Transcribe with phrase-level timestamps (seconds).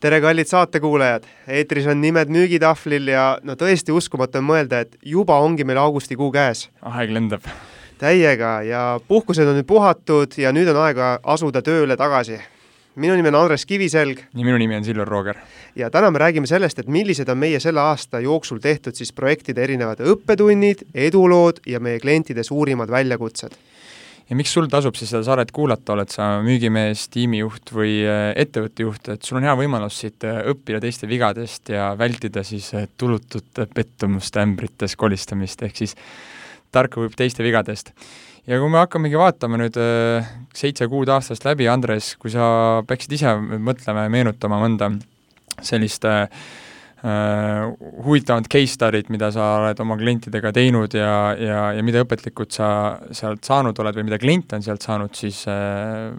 [0.00, 5.36] tere, kallid saatekuulajad, eetris on Nimed müügitahvlil ja no tõesti uskumatu on mõelda, et juba
[5.44, 6.68] ongi meil augustikuu käes.
[6.80, 7.44] aeg lendab.
[8.00, 12.40] täiega ja puhkused on nüüd puhatud ja nüüd on aega asuda tööle tagasi.
[12.96, 14.18] minu nimi on Andres Kiviselg.
[14.34, 15.36] ja minu nimi on Silver Rooger.
[15.76, 19.62] ja täna me räägime sellest, et millised on meie selle aasta jooksul tehtud siis projektide
[19.62, 23.52] erinevad õppetunnid, edulood ja meie klientide suurimad väljakutsed
[24.30, 28.86] ja miks sul tasub siis seda saadet kuulata, oled sa müügimees, tiimijuht või äh, ettevõtte
[28.86, 32.86] juht, et sul on hea võimalus siit äh, õppida teiste vigadest ja vältida siis äh,
[33.00, 35.96] tulutute pettumuste ämbrites kolistamist, ehk siis
[36.70, 37.90] tark õpib teiste vigadest.
[38.46, 39.76] ja kui me hakkamegi vaatama nüüd
[40.56, 44.92] seitse kuud aastast läbi, Andres, kui sa peaksid ise mõtlema ja meenutama mõnda
[45.60, 46.28] sellist Äh,
[47.02, 52.68] huvitavad case study'd, mida sa oled oma klientidega teinud ja, ja, ja mida õpetlikult sa
[53.16, 56.10] sealt saanud oled või mida klient on sealt saanud, siis äh,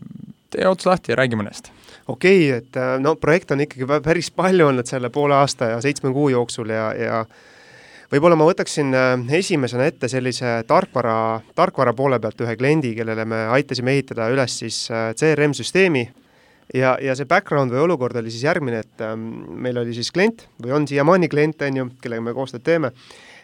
[0.50, 1.70] tee ots lahti ja räägi mõnest.
[2.08, 5.82] okei okay,, et äh, no projekte on ikkagi päris palju olnud selle poole aasta ja
[5.86, 7.22] seitsme kuu jooksul ja, ja
[8.12, 8.90] võib-olla ma võtaksin
[9.38, 14.88] esimesena ette sellise tarkvara, tarkvara poole pealt ühe kliendi, kellele me aitasime ehitada üles siis
[14.90, 16.08] CRM-süsteemi
[16.74, 19.28] ja, ja see background või olukord oli siis järgmine, et ähm,
[19.64, 22.92] meil oli siis klient või on siiamaani klient, on ju, kellega me koostööd teeme,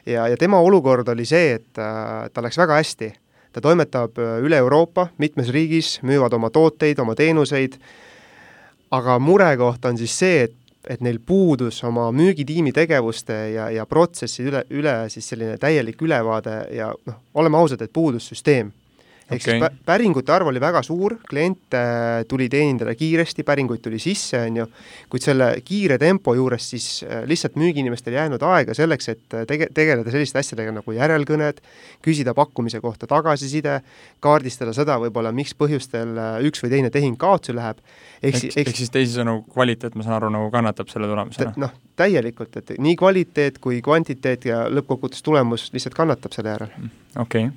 [0.06, 3.14] ja, ja tema olukord oli see, et äh, tal läks väga hästi.
[3.52, 7.80] ta toimetab äh, üle Euroopa, mitmes riigis, müüvad oma tooteid, oma teenuseid,
[8.92, 10.56] aga murekoht on siis see, et
[10.88, 16.54] et neil puudus oma müügitiimi tegevuste ja, ja protsessi üle, üle siis selline täielik ülevaade
[16.72, 18.72] ja noh, oleme ausad, et puudus süsteem
[19.28, 19.60] ehk okay.
[19.60, 21.80] siis päringute arv oli väga suur, kliente
[22.30, 24.68] tuli teenindada kiiresti, päringuid tuli sisse, on ju,
[25.12, 29.44] kuid selle kiire tempo juures siis äh, lihtsalt müügiinimestel ei jäänud aega selleks, et äh,
[29.50, 31.60] tege-, tegeleda selliste asjadega nagu järelkõned,
[32.06, 33.82] küsida pakkumise kohta tagasiside,
[34.24, 37.84] kaardistada seda võib-olla, miks põhjustel äh, üks või teine tehing kaotsi läheb,
[38.24, 41.52] ehk siis ehk siis teisisõnu, kvaliteet, ma saan aru, nagu kannatab selle tulemusena?
[41.60, 46.76] noh, täielikult, et nii kvaliteet kui kvantiteet ja lõppkokkuvõttes tulemus lihtsalt kannatab selle järel.
[47.20, 47.56] okei okay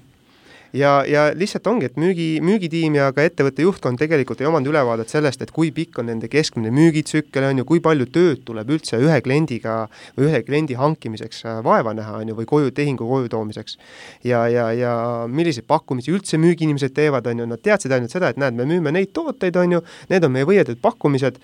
[0.72, 5.10] ja, ja lihtsalt ongi, et müügi, müügitiim ja ka ettevõtte juhtkond tegelikult ei omanud ülevaadet
[5.12, 9.00] sellest, et kui pikk on nende keskmine müügitsükkel, on ju, kui palju tööd tuleb üldse
[9.02, 9.76] ühe kliendiga
[10.18, 13.78] või ühe kliendi hankimiseks äh, vaeva näha, on ju, või koju, tehingu koju toomiseks.
[14.24, 14.92] ja, ja, ja
[15.28, 18.94] milliseid pakkumisi üldse müügiinimesed teevad, on ju, nad teadsid ainult seda, et näed, me müüme
[18.94, 19.82] neid tooteid, on ju,
[20.12, 21.40] need on meie võidetud pakkumised,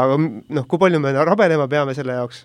[0.00, 2.44] aga noh, kui palju me rabelema peame selle jaoks,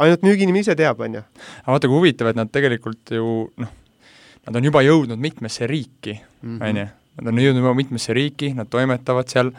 [0.00, 1.26] ainult müügiinimene ise teab, on ju.
[1.64, 3.76] aga vaata, kui huvitav, et nad tegelikult ju noh,
[4.46, 6.62] nad on juba jõudnud mitmesse riiki, Mhm.
[6.62, 6.86] on ju,
[7.20, 9.52] nad on jõudnud juba mitmesse riiki, nad toimetavad seal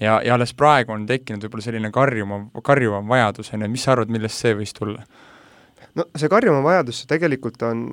[0.00, 3.92] ja, ja alles praegu on tekkinud võib-olla selline karjuvam, karjuvam vajadus, on ju, mis sa
[3.92, 5.04] arvad, millest see võis tulla?
[5.98, 7.84] No see karjuva vajadus tegelikult on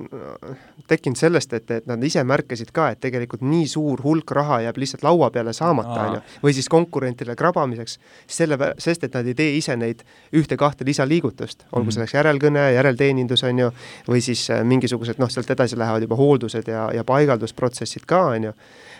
[0.88, 4.80] tekkinud sellest, et, et nad ise märkasid ka, et tegelikult nii suur hulk raha jääb
[4.80, 7.98] lihtsalt laua peale saamata, on ju, või siis konkurentidele krabamiseks,
[8.38, 10.04] selle, sest et nad ei tee ise neid
[10.36, 11.94] ühte-kahte lisaliigutust, olgu mm -hmm.
[11.98, 13.70] selleks järelkõne, järelteenindus, on ju,
[14.08, 18.50] või siis äh, mingisugused noh, sealt edasi lähevad juba hooldused ja, ja paigaldusprotsessid ka, on
[18.50, 18.52] ju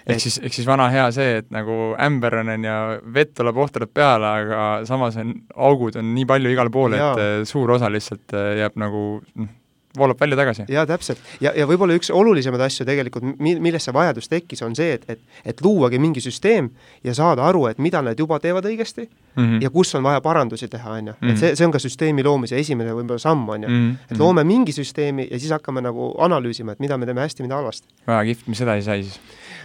[0.07, 2.79] ehk siis, ehk siis vana hea see, et nagu ämber on, on ju,
[3.15, 7.39] vett tuleb ohtralt peale, aga samas on, augud on nii palju igal pool, et eh,
[7.49, 9.05] suur osa lihtsalt eh, jääb nagu
[9.35, 9.55] noh,
[9.99, 10.63] voolab välja tagasi.
[10.69, 11.19] jaa, täpselt.
[11.41, 15.05] ja, ja võib-olla üks olulisemaid asju tegelikult, mi-, millest see vajadus tekkis, on see, et,
[15.09, 16.71] et et luuagi mingi süsteem
[17.05, 19.63] ja saada aru, et mida nad juba teevad õigesti mm -hmm.
[19.63, 21.13] ja kus on vaja parandusi teha, on ju.
[21.13, 21.37] et mhm.
[21.37, 23.69] see, see on ka süsteemi loomise esimene võib-olla samm, on ju.
[23.69, 23.91] Mhm.
[24.11, 27.55] et loome mingi süsteemi ja siis hakkame nagu analüüsima, et mida me teeme hästi, mida
[27.55, 27.89] halvasti.
[28.07, 29.21] väga kihvt, mis edasi sai siis?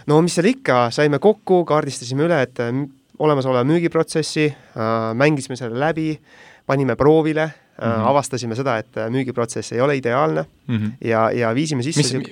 [0.06, 2.72] No mis seal ikka, saime kokku, kaardistasime üle, et äh,
[3.18, 6.18] olemasoleva müügiprotsessi äh,, mängisime selle läbi,
[6.66, 8.08] panime proovile mm, -hmm.
[8.10, 10.92] avastasime seda, et müügiprotsess ei ole ideaalne mm -hmm.
[11.00, 12.28] ja, ja viisime sisse mis,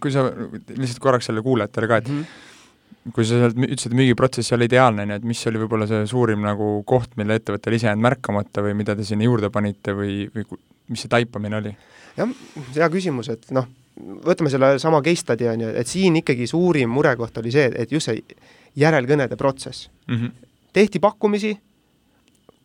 [0.00, 0.30] kui sa,
[0.76, 2.50] lihtsalt korraks selle kuulajatele ka, et mm -hmm
[3.10, 6.04] kui sa sealt ütlesid, et müügiprotsess ei ole ideaalne, nii et mis oli võib-olla see
[6.10, 10.28] suurim nagu koht, mille ettevõttel ise jäänud märkamata või mida te sinna juurde panite või,
[10.34, 10.46] või
[10.92, 11.72] mis see taipamine oli?
[12.16, 12.34] jah,
[12.76, 13.66] hea küsimus, et noh,
[14.00, 17.92] võtame selle sama case study, on ju, et siin ikkagi suurim murekoht oli see, et
[17.92, 18.22] just see
[18.78, 20.16] järelkõnede protsess mm.
[20.16, 20.48] -hmm.
[20.72, 21.52] tehti pakkumisi,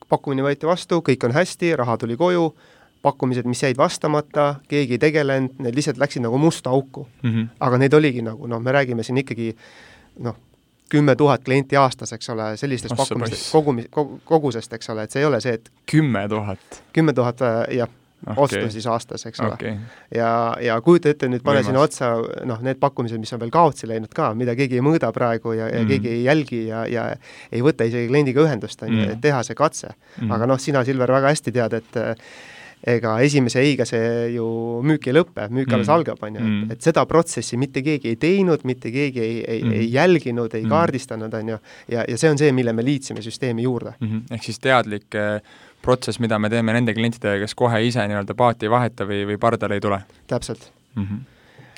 [0.09, 2.53] pakkumine võeti vastu, kõik on hästi, raha tuli koju,
[3.01, 7.29] pakkumised, mis jäid vastamata, keegi ei tegelenud, need lihtsalt läksid nagu musta auku mm.
[7.29, 7.47] -hmm.
[7.59, 9.55] aga neid oligi nagu noh, me räägime siin ikkagi
[10.19, 10.35] noh,
[10.89, 13.87] kümme tuhat klienti aastas, eks ole, sellistest pakkumistest, kogumi-,
[14.25, 16.83] kogusest, eks ole, et see ei ole see, et kümme tuhat?
[16.93, 17.39] kümme tuhat,
[17.71, 17.89] jah
[18.25, 18.43] okay.
[18.43, 19.75] ostu siis aastas, eks ole okay..
[20.15, 20.31] ja,
[20.63, 22.13] ja kujuta ette, nüüd pane sinna otsa
[22.49, 25.69] noh, need pakkumised, mis on veel kaotsi läinud ka, mida keegi ei mõõda praegu ja,
[25.69, 25.93] ja mm.
[25.93, 27.07] keegi ei jälgi ja, ja
[27.51, 29.23] ei võta isegi kliendiga ühendust, on ju, et mm.
[29.23, 30.31] teha see katse mm..
[30.37, 31.99] aga noh, sina, Silver, väga hästi tead, et
[32.85, 34.47] ega esimese ei-ga see ju
[34.85, 35.93] müük ei lõpe, müük alles mm.
[35.95, 36.75] algab, on ju, et, mm.
[36.75, 40.63] et seda protsessi mitte keegi ei teinud, mitte keegi ei, ei mm., ei jälginud, ei
[40.63, 40.73] mm.
[40.75, 41.57] kaardistanud, on ju,
[41.93, 44.07] ja, ja see on see, mille me liitsime süsteemi juurde mm.
[44.07, 44.35] -hmm.
[44.37, 45.41] ehk siis teadlik äh,
[45.87, 49.39] protsess, mida me teeme nende klientidega, kes kohe ise nii-öelda paati ei vaheta või, või
[49.41, 50.01] pardale ei tule?
[50.27, 51.03] täpselt mm.
[51.03, 51.23] -hmm.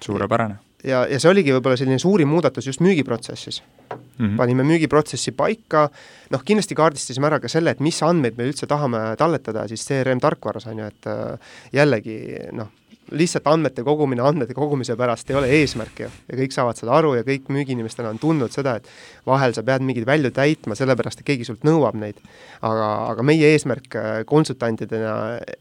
[0.06, 4.00] suurepärane ja, ja see oligi võib-olla selline suurim muudatus just müügiprotsessis mm.
[4.18, 4.36] -hmm.
[4.40, 5.88] panime müügiprotsessi paika,
[6.32, 10.22] noh kindlasti kaardistasime ära ka selle, et mis andmeid me üldse tahame talletada siis CRM
[10.24, 12.20] tarkvaras, on ju, et äh, jällegi
[12.56, 12.72] noh,
[13.12, 16.10] lihtsalt andmete kogumine andmete kogumise pärast ei ole eesmärk ju.
[16.30, 18.90] ja kõik saavad seda aru ja kõik müügiinimestena on tundnud seda, et
[19.28, 22.20] vahel sa pead mingeid välju täitma, sellepärast et keegi sult nõuab neid.
[22.62, 25.14] aga, aga meie eesmärk äh, konsultantidena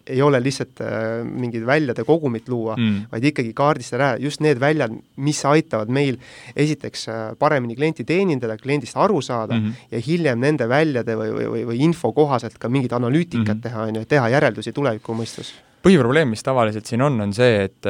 [0.07, 4.61] ei ole lihtsalt äh, mingid väljade kogumit luua mm., vaid ikkagi kaardistada ära just need
[4.61, 6.19] väljad, mis aitavad meil
[6.57, 9.87] esiteks äh, paremini klienti teenindada, kliendist aru saada mm -hmm.
[9.91, 13.63] ja hiljem nende väljade või, või, või, või info kohaselt ka mingit analüütikat mm -hmm.
[13.63, 15.55] teha, on ju, teha järeldusi tuleviku mõistes
[15.85, 17.89] põhiprobleem, mis tavaliselt siin on, on see, et,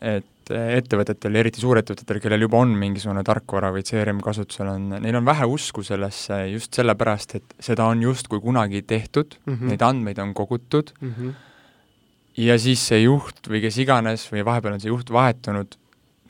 [0.00, 5.26] et ettevõtetel, eriti suurettevõtetel, kellel juba on mingisugune tarkvara või CRM kasutusel, on, neil on
[5.26, 9.72] vähe usku sellesse just sellepärast, et seda on justkui kunagi tehtud mm, -hmm.
[9.72, 11.32] neid andmeid on kogutud mm, -hmm.
[12.44, 15.78] ja siis see juht või kes iganes või vahepeal on see juht vahetunud,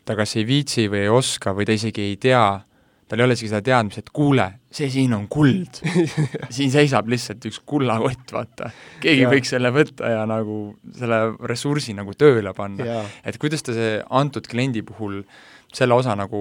[0.05, 2.61] ta kas ei viitsi või ei oska või ta isegi ei tea,
[3.09, 5.81] tal ei ole isegi seda teadmist, et kuule, see siin on kuld
[6.57, 8.71] siin seisab lihtsalt üks kullakott, vaata.
[9.03, 9.33] keegi ja.
[9.33, 10.59] võiks selle võtta ja nagu
[10.99, 11.21] selle
[11.51, 13.03] ressursi nagu tööle panna.
[13.25, 15.23] et kuidas te see antud kliendi puhul
[15.75, 16.41] selle osa nagu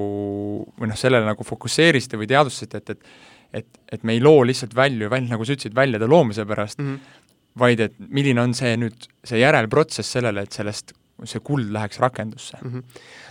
[0.79, 4.73] või noh, sellele nagu fokusseerisite või teadvustasite, et, et et, et me ei loo lihtsalt
[4.73, 7.19] välju, välja, nagu sa ütlesid, väljade loomise pärast mm, -hmm.
[7.61, 12.57] vaid et milline on see nüüd, see järelprotsess sellele, et sellest see kuld läheks rakendusse
[12.61, 12.71] mm?
[12.71, 12.83] -hmm.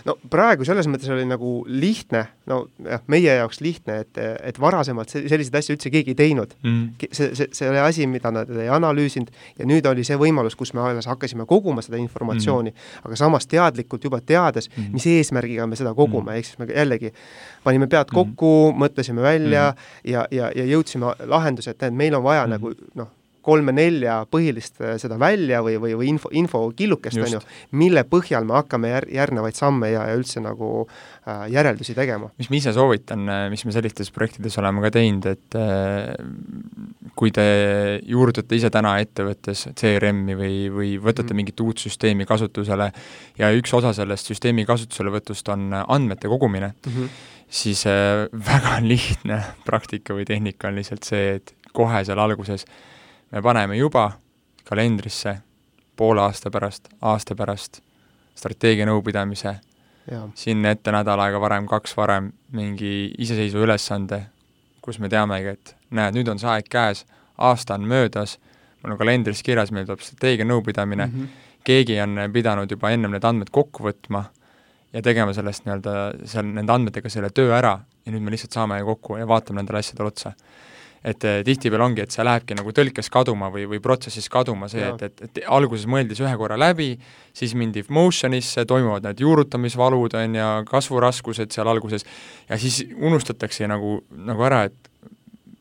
[0.05, 5.11] no praegu selles mõttes oli nagu lihtne, no jah, meie jaoks lihtne, et, et varasemalt
[5.11, 6.69] selliseid asju üldse keegi ei teinud mm.
[6.71, 7.07] -hmm.
[7.11, 10.73] see, see, see oli asi, mida nad ei analüüsinud ja nüüd oli see võimalus, kus
[10.73, 13.07] me alles hakkasime koguma seda informatsiooni mm, -hmm.
[13.07, 14.93] aga samas teadlikult juba teades mm, -hmm.
[14.93, 16.37] mis eesmärgiga me seda kogume mm, -hmm.
[16.37, 17.13] ehk siis me jällegi
[17.63, 18.15] panime pead mhm.
[18.15, 18.83] kokku mm, -hmm.
[18.83, 20.11] mõtlesime välja mm -hmm.
[20.11, 22.55] ja, ja, ja jõudsime lahenduse, et meil on vaja mm -hmm.
[22.55, 23.07] nagu noh,
[23.43, 27.41] kolme-nelja põhilist äh, seda välja või, või, või info, infokillukest, on ju,
[27.79, 32.31] mille põhjal me hakkame jär-, järgnevaid samme ja, ja üldse nagu äh, järeldusi tegema.
[32.39, 36.13] mis ma ise soovitan, äh, mis me sellistes projektides oleme ka teinud, et äh,
[37.19, 37.45] kui te
[38.09, 41.41] juurdutate ise täna ettevõttes CRM-i või, või võtate mm.
[41.41, 42.89] mingit uut süsteemi kasutusele
[43.39, 47.11] ja üks osa sellest süsteemi kasutuselevõtust on andmete kogumine mm, -hmm.
[47.49, 52.92] siis äh, väga lihtne praktika või tehnika on lihtsalt see, et kohe seal alguses äh,
[53.33, 54.11] me paneme juba
[54.63, 55.37] kalendrisse
[55.95, 57.81] poole aasta pärast, aasta pärast
[58.37, 59.55] strateegianõupidamise,
[60.37, 64.19] sinna ette nädal aega varem, kaks varem mingi iseseisva ülesande,
[64.83, 67.05] kus me teamegi, et näed, nüüd on see aeg käes,
[67.37, 68.37] aasta on möödas,
[68.83, 71.59] mul on kalendris kirjas, meil tuleb strateegianõupidamine mm, -hmm.
[71.63, 74.25] keegi on pidanud juba ennem need andmed kokku võtma
[74.93, 75.93] ja tegema sellest nii-öelda
[76.25, 79.79] seal nende andmetega selle töö ära ja nüüd me lihtsalt saame kokku ja vaatame nendele
[79.79, 80.33] asjadele otsa
[81.03, 84.85] et eh, tihtipeale ongi, et see lähebki nagu tõlkes kaduma või, või protsessis kaduma see,
[84.87, 86.93] et, et, et alguses mõeldi see ühe korra läbi,
[87.35, 92.07] siis mindi motion'isse, toimuvad need juurutamisvalud, on ju, kasvuraskused seal alguses,
[92.47, 93.97] ja siis unustatakse nagu,
[94.31, 94.91] nagu ära, et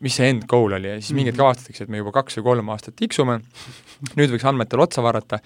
[0.02, 1.44] mis see end goal oli ja siis mingid mhm.
[1.46, 3.40] avastatakse, et me juba kaks või kolm aastat tiksume,
[4.18, 5.42] nüüd võiks andmetele otsa vaadata,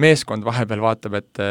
[0.00, 1.46] meeskond vahepeal vaatab, et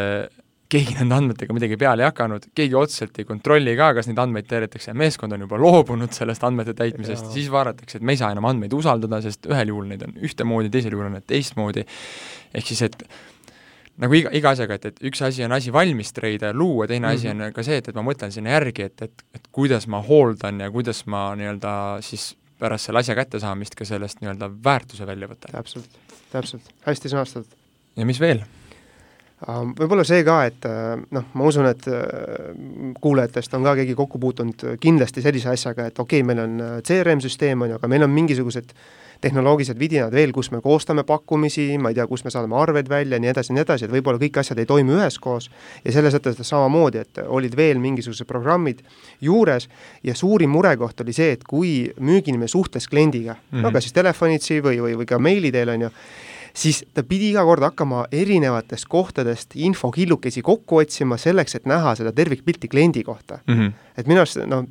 [0.75, 4.47] keegi nende andmetega midagi peale ei hakanud, keegi otseselt ei kontrolli ka, kas neid andmeid
[4.49, 8.49] täidetakse, meeskond on juba loobunud sellest andmete täitmisest, siis vaadatakse, et me ei saa enam
[8.49, 11.85] andmeid usaldada, sest ühel juhul neid on ühtemoodi, teisel juhul on need teistmoodi,
[12.55, 13.05] ehk siis et
[14.03, 17.07] nagu iga, iga asjaga, et, et üks asi on asi valmis treida ja luua, teine
[17.07, 17.15] mm -hmm.
[17.15, 20.01] asi on ka see, et, et ma mõtlen sinna järgi, et, et, et kuidas ma
[20.03, 25.27] hooldan ja kuidas ma nii-öelda siis pärast selle asja kättesaamist ka sellest nii-öelda väärtuse välja
[25.27, 25.51] võtan.
[25.51, 25.97] täpselt,
[26.31, 27.57] täpselt, hästi sõnastatud.
[27.95, 28.43] ja mis veel?
[29.45, 32.53] Võib-olla see ka, et äh, noh, ma usun, et äh,
[33.01, 36.77] kuulajatest on ka keegi kokku puutunud kindlasti sellise asjaga, et okei okay,, meil on äh,
[36.85, 38.73] CRM-süsteem, on ju, aga meil on mingisugused
[39.21, 43.19] tehnoloogilised vidinad veel, kus me koostame pakkumisi, ma ei tea, kus me saadame arveid välja,
[43.21, 45.49] nii edasi, nii edasi, et võib-olla kõik asjad ei toimi üheskoos
[45.85, 48.83] ja selles mõttes samamoodi, et olid veel mingisugused programmid
[49.23, 49.69] juures
[50.05, 53.65] ja suurim murekoht oli see, et kui müügiinimene suhtles kliendiga mm, -hmm.
[53.65, 55.93] no kas siis telefonitsi või, või, või ka meili teel, on ju,
[56.55, 62.13] siis ta pidi iga kord hakkama erinevatest kohtadest infokillukesi kokku otsima selleks, et näha seda
[62.15, 63.53] tervikpilti kliendi kohta mm.
[63.53, 63.71] -hmm.
[63.97, 64.65] et minu arust noh,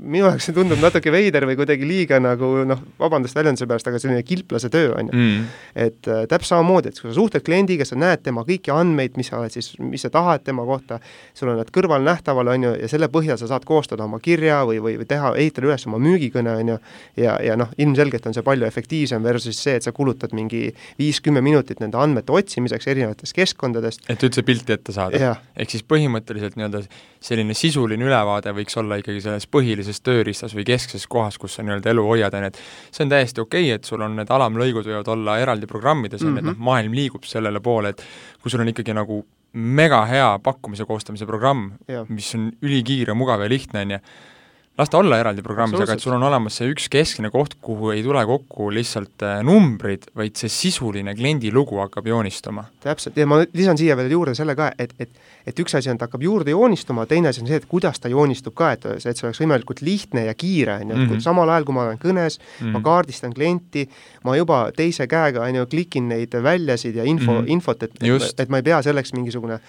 [0.00, 4.00] minu jaoks see tundub natuke veider või kuidagi liiga nagu noh, vabandust väljenduse pärast, aga
[4.00, 5.46] selline kilplase töö, on ju mm..
[5.86, 9.30] et äh, täpselt samamoodi, et kui sa suhtled kliendiga, sa näed tema kõiki andmeid, mis
[9.32, 10.98] sa oled siis, mis sa tahad tema kohta,
[11.36, 14.62] sul on need kõrval nähtaval, on ju, ja selle põhjal sa saad koostada oma kirja
[14.68, 16.78] või, või, või teha, ehitada üles oma müügikõne, on ju,
[17.22, 20.68] ja, ja noh, ilmselgelt on see palju efektiivsem versus see, et sa kulutad mingi
[21.00, 24.08] viis-kümme minutit nende andmete otsimiseks erinevatest keskkondadest.
[24.12, 25.36] et üldse pilti ette saada.
[25.56, 26.84] ehk siis põhimõtteliselt nii-öelda
[27.22, 31.90] selline sisuline ülevaade võiks olla ikkagi selles põhilises tööriistas või keskses kohas, kus sa nii-öelda
[31.90, 32.60] elu hoiad, on ju, et
[32.94, 36.36] see on täiesti okei okay,, et sul on need alamlõigud võivad olla eraldi programmides, on
[36.36, 36.64] ju, et noh, mhm.
[36.70, 38.04] maailm liigub sellele poole, et
[38.42, 39.22] kui sul on ikkagi nagu
[39.52, 41.72] mega hea pakkumise koostamise programm,
[42.08, 44.04] mis on ülikiire, mugav ja lihtne, on ju,
[44.78, 47.92] las ta olla eraldi programmis, aga et sul on olemas see üks keskne koht, kuhu
[47.92, 52.64] ei tule kokku lihtsalt äh, numbrid, vaid see sisuline kliendi lugu hakkab joonistuma.
[52.82, 55.12] täpselt, ja ma lisan siia veel juurde selle ka, et, et
[55.46, 58.10] et üks asi on, ta hakkab juurde joonistuma, teine asi on see, et kuidas ta
[58.12, 61.22] joonistub ka, et, et see oleks võimalikult lihtne ja kiire, on ju, et mhm.
[61.24, 62.72] samal ajal, kui ma olen kõnes mm, -hmm.
[62.72, 62.84] ma mhm.
[62.88, 63.88] kaardistan klienti,
[64.24, 67.56] ma juba teise käega, on ju, klikin neid väljasid ja info mm, -hmm.
[67.56, 69.60] infot, et, et, et ma ei pea selleks mingisugune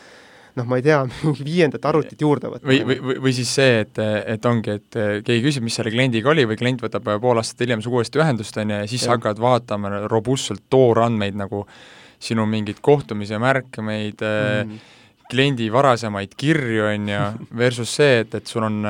[0.59, 2.69] noh, ma ei tea, mingi viiendat arvutit juurde võtma.
[2.69, 3.99] või, või, või, siis see, et,
[4.35, 7.83] et ongi, et keegi küsib, mis selle kliendiga oli või klient võtab pool aastat hiljem
[7.83, 9.13] sinuga uuesti ühendust, on ju, ja siis ja.
[9.15, 11.65] hakkad vaatama robustselt toorandmeid nagu
[12.23, 14.81] sinu mingeid kohtumise märkmeid mm.,
[15.33, 17.21] kliendi varasemaid kirju, on ju,
[17.63, 18.83] versus see, et, et sul on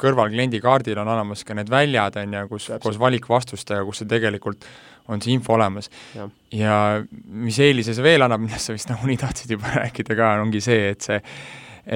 [0.00, 4.10] kõrval kliendi kaardil on olemas ka need väljad, on ju, kus koos valikvastustega, kus sa
[4.10, 4.68] tegelikult
[5.08, 5.90] on see info olemas.
[6.52, 6.78] ja
[7.24, 10.88] mis eelise see veel annab, millest sa vist nagunii tahtsid juba rääkida ka, ongi see,
[10.94, 11.20] et see,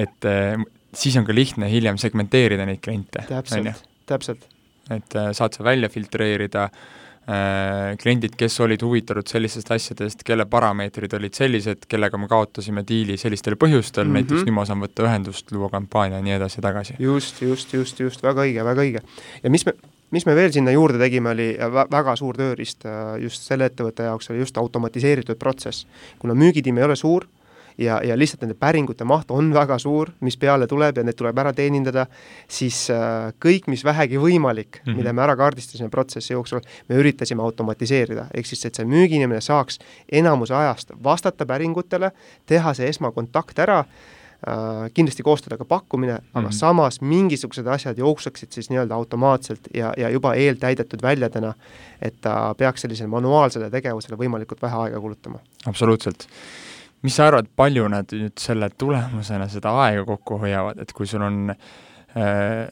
[0.03, 0.55] et äh,
[0.93, 3.25] siis on ka lihtne hiljem segmenteerida neid kliente.
[3.29, 4.47] täpselt, täpselt.
[4.89, 11.13] et äh, saad sa välja filtreerida äh, kliendid, kes olid huvitatud sellistest asjadest, kelle parameetrid
[11.17, 14.19] olid sellised, kellega me kaotasime diili sellistel põhjustel mm, -hmm.
[14.21, 16.99] näiteks nüüd ma saan võtta ühendust, luua kampaania ja nii edasi ja tagasi.
[16.99, 19.07] just, just, just, just, väga õige, väga õige.
[19.43, 19.77] ja mis me,
[20.11, 21.49] mis me veel sinna juurde tegime, oli
[21.91, 25.87] väga suur tööriist äh, just selle ettevõtte jaoks, oli just automatiseeritud protsess.
[26.19, 27.27] kuna müügitiim ei ole suur
[27.79, 31.37] ja, ja lihtsalt nende päringute maht on väga suur, mis peale tuleb ja need tuleb
[31.39, 32.05] ära teenindada,
[32.47, 34.99] siis äh, kõik, mis vähegi võimalik mm, -hmm.
[34.99, 39.79] mida me ära kaardistasime protsessi jooksul, me üritasime automatiseerida, ehk siis et see müügiinimene saaks
[40.11, 42.11] enamuse ajast vastata päringutele,
[42.45, 43.83] teha see esmakontakt ära
[44.93, 46.55] kindlasti koostada ka pakkumine, aga mm -hmm.
[46.55, 51.53] samas mingisugused asjad jookseksid siis nii-öelda automaatselt ja, ja juba eeltäidetud väljadena,
[52.01, 55.39] et ta peaks sellisele manuaalsele tegevusele võimalikult vähe aega kulutama.
[55.65, 56.27] absoluutselt.
[57.01, 61.21] mis sa arvad, palju nad nüüd selle tulemusena seda aega kokku hoiavad, et kui sul
[61.21, 62.67] on äh,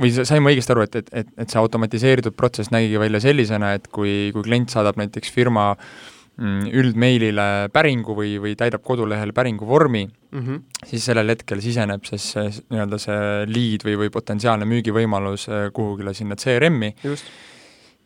[0.00, 3.72] või sain ma õigesti aru, et, et, et, et see automatiseeritud protsess nägigi välja sellisena,
[3.72, 5.86] et kui, kui klient saadab näiteks firma äh,
[6.40, 10.62] üldmeilile päringu või, või täidab kodulehel päringu vormi mm, -hmm.
[10.88, 12.32] siis sellel hetkel siseneb siis
[12.72, 16.94] nii-öelda see lead või, või potentsiaalne müügivõimalus äh, kuhugile sinna CRM-i.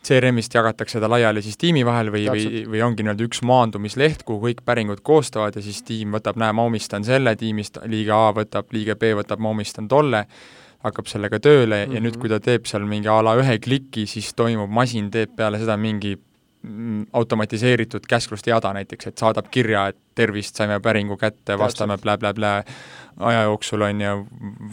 [0.06, 4.48] CRM-ist jagatakse ta laiali siis tiimi vahel või, või, või ongi nii-öelda üks maandumisleht, kuhu
[4.48, 8.70] kõik päringud koostavad ja siis tiim võtab, näe, ma omistan selle, tiimist liige A võtab,
[8.74, 10.26] liige B võtab, ma omistan tolle,
[10.82, 11.94] hakkab sellega tööle mm -hmm.
[11.94, 12.20] ja nüüd, mhm.
[12.20, 15.76] kui ta teeb seal mingi a la ühe kliki, siis toimub, masin teeb peale seda
[15.76, 16.35] mingi Mm,
[17.12, 22.64] automatiseeritud käskluste jada näiteks, et saadab kirja, et tervist, saime päringu kätte, vastame blä-blä-blä
[23.16, 24.14] aja jooksul, on ju,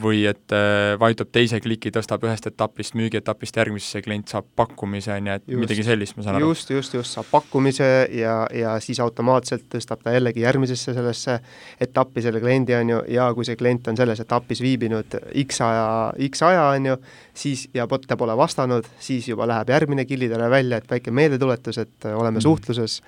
[0.01, 5.29] või et äh, vajutab teise kliki, tõstab ühest etapist müügietapist järgmisesse, klient saab pakkumise, on
[5.29, 6.49] ju, et just, midagi sellist, ma saan aru.
[6.51, 11.37] just, just, just, saab pakkumise ja, ja siis automaatselt tõstab ta jällegi järgmisesse sellesse
[11.83, 15.87] etappi selle kliendi, on ju, ja kui see klient on selles etapis viibinud X aja,
[16.27, 16.99] X aja, on ju,
[17.45, 21.79] siis ja ta pole vastanud, siis juba läheb järgmine kili talle välja, et väike meeldetuletus,
[21.79, 22.47] et oleme mm.
[22.47, 23.01] suhtluses.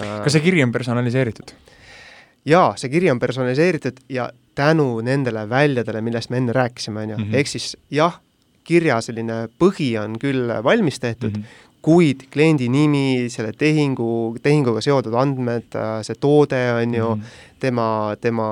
[0.00, 1.54] kas see kiri on personaliseeritud?
[2.44, 7.18] Jaa, see kiri on personaliseeritud ja tänu nendele väljadele, millest me enne rääkisime, on ju,
[7.18, 7.34] mhm.
[7.34, 8.20] ehk siis jah,
[8.64, 14.82] kirja selline põhi on küll valmis tehtud mm, -hmm kuid kliendi nimi, selle tehingu, tehinguga
[14.84, 17.86] seotud andmed, see toode on ju mm, -hmm tema,
[18.20, 18.46] tema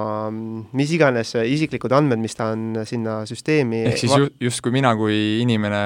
[0.76, 5.40] mis iganes isiklikud andmed, mis ta on sinna süsteemi ehk siis ju-, justkui mina kui
[5.42, 5.80] inimene,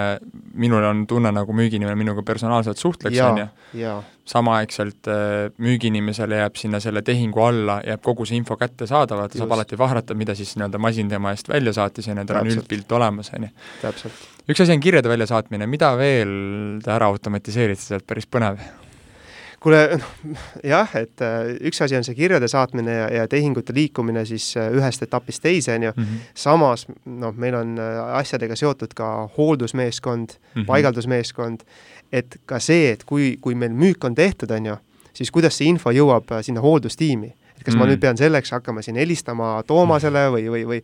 [0.60, 3.42] minul on tunne, nagu müügiinimene minuga personaalselt suhtleks, on
[3.78, 3.94] ju,
[4.28, 9.56] samaaegselt äh, müügiinimesele jääb sinna selle tehingu alla, jääb kogu see info kättesaadav, ta saab
[9.58, 13.32] alati vahrata, mida siis nii-öelda masin tema eest välja saatis ja nendel on üldpilt olemas,
[13.36, 14.12] on ju.
[14.52, 16.38] üks asi on kirjade väljasaatmine, mida veel
[16.84, 18.62] te ära automatiseerite sealt, päris põnev
[19.62, 24.24] kuule, noh jah, et äh, üks asi on see kirjade saatmine ja, ja tehingute liikumine
[24.28, 26.22] siis äh, ühest etapist teise, on ju -hmm.
[26.34, 30.66] samas noh, meil on äh, asjadega seotud ka hooldusmeeskond mm, -hmm.
[30.66, 31.60] paigaldusmeeskond,
[32.12, 34.76] et ka see, et kui, kui meil müük on tehtud, on ju,
[35.12, 37.80] siis kuidas see info jõuab sinna hooldustiimi et kas mm.
[37.80, 40.80] ma nüüd pean selleks hakkama siin helistama Toomasele või, või, või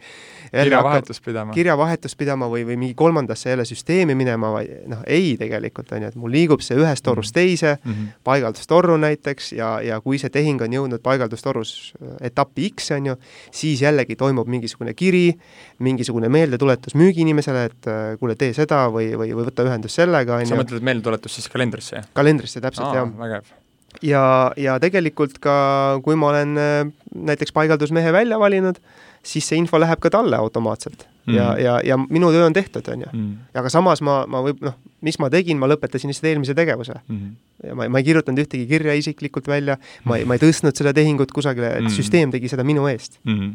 [0.53, 1.55] kirjavahetust pidama.
[1.57, 6.13] kirjavahetust pidama või, või mingi kolmandasse jälle süsteemi minema või noh, ei tegelikult on ju,
[6.13, 7.09] et mul liigub see ühest mhm.
[7.11, 8.23] torust teise mm -hmm.
[8.25, 13.17] paigaldustorru näiteks ja, ja kui see tehing on jõudnud paigaldustorus äh, etappi X, on ju,
[13.51, 15.33] siis jällegi toimub mingisugune kiri,
[15.79, 20.47] mingisugune meeldetuletus müügiinimesele, et äh, kuule, tee seda või, või, või võta ühendust sellega, on
[20.47, 20.53] ju.
[20.55, 22.13] sa mõtled meeldetuletus siis kalendrisse, jah?
[22.15, 23.09] kalendrisse, täpselt, jah.
[23.19, 23.57] vägev
[24.03, 25.59] ja, ja tegelikult ka,
[26.05, 26.81] kui ma olen äh,
[27.15, 28.81] näiteks paigaldusmehe välja valinud,
[29.27, 31.35] siis see info läheb ka talle automaatselt mm.
[31.35, 33.13] ja, ja, ja minu töö on tehtud, on ju.
[33.13, 33.37] Mm.
[33.61, 37.31] aga samas ma, ma võib, noh, mis ma tegin, ma lõpetasin lihtsalt eelmise tegevuse mm.
[37.69, 39.79] ja ma, ma ei kirjutanud ühtegi kirja isiklikult välja,
[40.09, 41.97] ma ei, ma ei tõstnud seda tehingut kusagile, et mm.
[41.97, 43.53] süsteem tegi seda minu eest mm.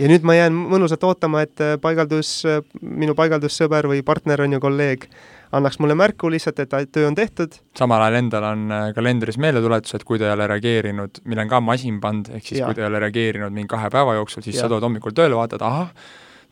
[0.00, 4.56] ja nüüd ma jään mõnusalt ootama, et äh, paigaldus, äh, minu paigaldussõber või partner on
[4.56, 5.08] ju, kolleeg,
[5.54, 7.58] annaks mulle märku lihtsalt, et töö on tehtud.
[7.78, 11.60] samal ajal endal on äh, kalendris meeldetuletused, kui ta ei ole reageerinud, mille on ka
[11.64, 12.68] masin pannud, ehk siis ja.
[12.68, 14.64] kui ta ei ole reageerinud mingi kahe päeva jooksul, siis ja.
[14.64, 15.92] sa tood hommikul tööle, vaatad, ahah,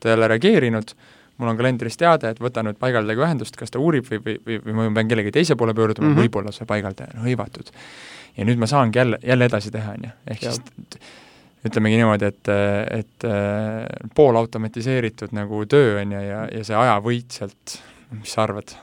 [0.00, 0.94] ta ei ole reageerinud,
[1.40, 4.60] mul on kalendris teade, et võta nüüd paigaldajega ühendust, kas ta uurib või, või, või,
[4.68, 6.26] või ma pean kellegi teise poole pöörduma mm, -hmm.
[6.26, 7.72] võib-olla see paigaldaja on hõivatud.
[8.36, 10.52] ja nüüd ma saangi jälle, jälle edasi teha, on ju, ehk ja.
[10.52, 11.02] siis
[11.66, 12.48] ütlemegi niimoodi, et,
[12.90, 13.26] et
[14.14, 17.76] poolautomatiseeritud nagu töö, on ju, ja, ja see ajavõit sealt,
[18.18, 18.74] mis sa arvad?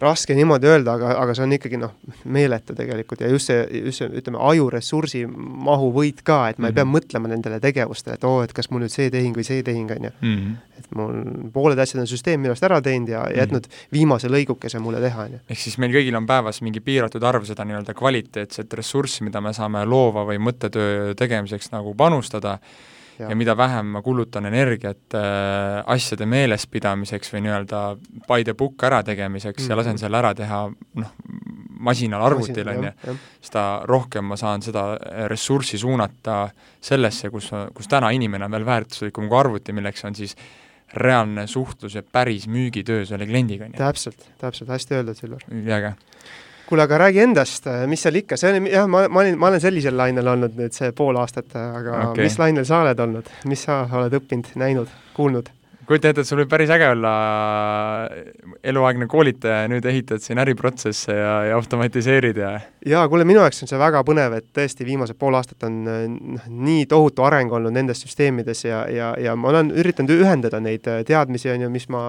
[0.00, 1.92] Raske niimoodi öelda, aga, aga see on ikkagi noh,
[2.24, 6.70] meeletu tegelikult ja just see, just see, ütleme, ajuressursi mahuvõit ka, et ma mm -hmm.
[6.70, 6.96] ei pea mhm.
[6.96, 9.90] mõtlema nendele tegevustele, et oo oh,, et kas mul nüüd see tehing või see tehing,
[9.96, 10.12] on ju.
[10.20, 10.52] Mhm.
[10.80, 13.38] et mul pooled asjad on süsteem minust ära teinud ja mm -hmm.
[13.38, 15.38] jätnud viimase lõigukese mulle teha, on ju.
[15.48, 19.52] ehk siis meil kõigil on päevas mingi piiratud arv seda nii-öelda kvaliteetset ressurssi, mida me
[19.52, 22.58] saame loova või mõttetöö tegemiseks nagu panustada
[23.20, 27.82] ja, ja mida vähem ma kulutan energiat äh, asjade meelespidamiseks või nii-öelda
[28.26, 29.70] by the book ärategemiseks mm -hmm.
[29.70, 30.04] ja lasen mhm.
[30.04, 31.12] selle ära teha noh,
[31.80, 34.98] masinal, arvutil, on ju, seda rohkem ma saan seda
[35.32, 36.50] ressurssi suunata
[36.80, 40.36] sellesse, kus, kus täna inimene on veel väärtuslikum kui arvuti, milleks on siis
[40.94, 43.78] reaalne suhtlus ja päris müügitöö selle kliendiga, on ju.
[43.78, 45.44] täpselt, täpselt, hästi öeldud, Silver.
[45.50, 45.94] üliäge
[46.70, 49.62] kuule, aga räägi endast, mis seal ikka, see on jah, ma, ma olin, ma olen
[49.62, 52.28] sellisel lainel olnud nüüd see pool aastat, aga okay.
[52.28, 55.50] mis lainel sa oled olnud, mis sa oled õppinud, näinud, kuulnud?
[55.90, 57.12] kujuta ette, et sul võib päris äge olla
[58.62, 62.52] eluaegne koolitaja ja nüüd ehitad siin äriprotsesse ja, ja automatiseerid ja
[62.86, 66.46] jaa, kuule, minu jaoks on see väga põnev, et tõesti viimased pool aastat on noh,
[66.46, 71.50] nii tohutu areng olnud nendes süsteemides ja, ja, ja ma olen üritanud ühendada neid teadmisi,
[71.50, 72.04] on ju, mis ma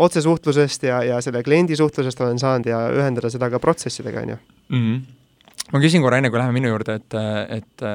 [0.00, 4.38] otsesuhtlusest ja, ja selle kliendi suhtlusest olen saanud ja ühendada seda ka protsessidega, on ju
[4.68, 4.82] mm.
[4.84, 5.68] -hmm.
[5.72, 7.18] ma küsin korra, enne kui läheme minu juurde, et,
[7.58, 7.86] et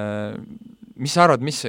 [0.95, 1.59] mis sa arvad, mis,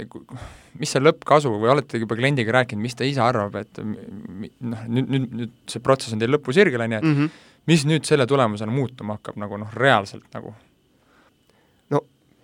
[0.81, 5.11] mis see lõppkasu või olete juba kliendiga rääkinud, mis ta ise arvab, et noh, nüüd,
[5.11, 7.43] nüüd, nüüd see protsess on teil lõpusirgel, on ju, et mm -hmm.
[7.73, 10.55] mis nüüd selle tulemusena muutuma hakkab nagu noh, reaalselt nagu?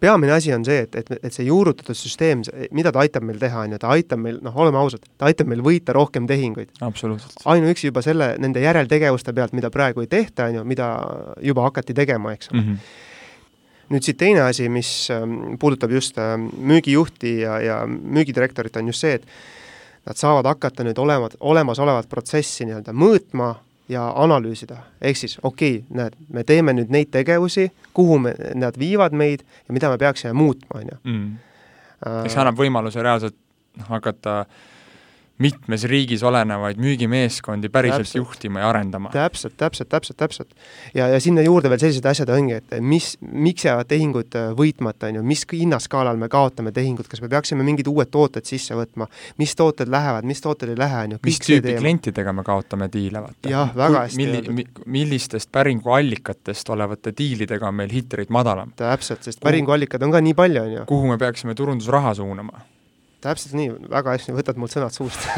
[0.02, 2.42] Peamine asi on see, et, et, et see juurutatud süsteem,
[2.74, 5.50] mida ta aitab meil teha, on ju, ta aitab meil, noh, oleme ausad, ta aitab
[5.52, 6.74] meil võita rohkem tehinguid.
[7.54, 10.90] ainuüksi juba selle, nende järeltegevuste pealt, mida praegu ei tehta, on ju, mida
[11.44, 12.68] juba hakati tegema, eks ole mm.
[12.68, 13.08] -hmm
[13.92, 19.04] nüüd siit teine asi, mis ähm, puudutab just äh, müügijuhti ja, ja müügidirektorit, on just
[19.04, 19.26] see, et
[20.08, 23.50] nad saavad hakata nüüd olema, olemasolevat protsessi nii-öelda mõõtma,
[23.92, 28.78] ja analüüsida, ehk siis okei okay,, näed, me teeme nüüd neid tegevusi, kuhu me, nad
[28.80, 30.98] viivad meid ja mida me peaksime muutma, on ju.
[31.04, 31.32] Mm.
[32.24, 33.36] eks see annab võimaluse reaalselt
[33.78, 34.60] noh, hakata äh,
[35.38, 38.20] mitmes riigis olenevaid müügimeeskondi päriselt täpselt.
[38.20, 39.10] juhtima ja arendama.
[39.12, 40.54] täpselt, täpselt, täpselt, täpselt.
[40.94, 45.08] ja, ja sinna juurde veel sellised asjad ongi, et mis, miks jäävad tehingud äh, võitmata,
[45.08, 49.08] on ju, mis hinnaskaalal me kaotame tehingud, kas me peaksime mingid uued tooted sisse võtma,
[49.40, 51.22] mis tooted lähevad, mis tooted ei lähe, on ju.
[51.26, 53.52] mis tüüpi klientidega me kaotame diile, vaata.
[53.52, 54.66] jah, väga hästi milli, mi,
[54.98, 58.76] millistest päringuallikatest olevate diilidega on meil hit rate madalam?
[58.76, 60.86] täpselt, sest päringuallikad on ka nii palju, on ju.
[60.92, 62.66] kuhu me peaksime turundusraha suunama?
[63.22, 65.26] Täpselt nii, väga hästi, võtad mult sõnad suust.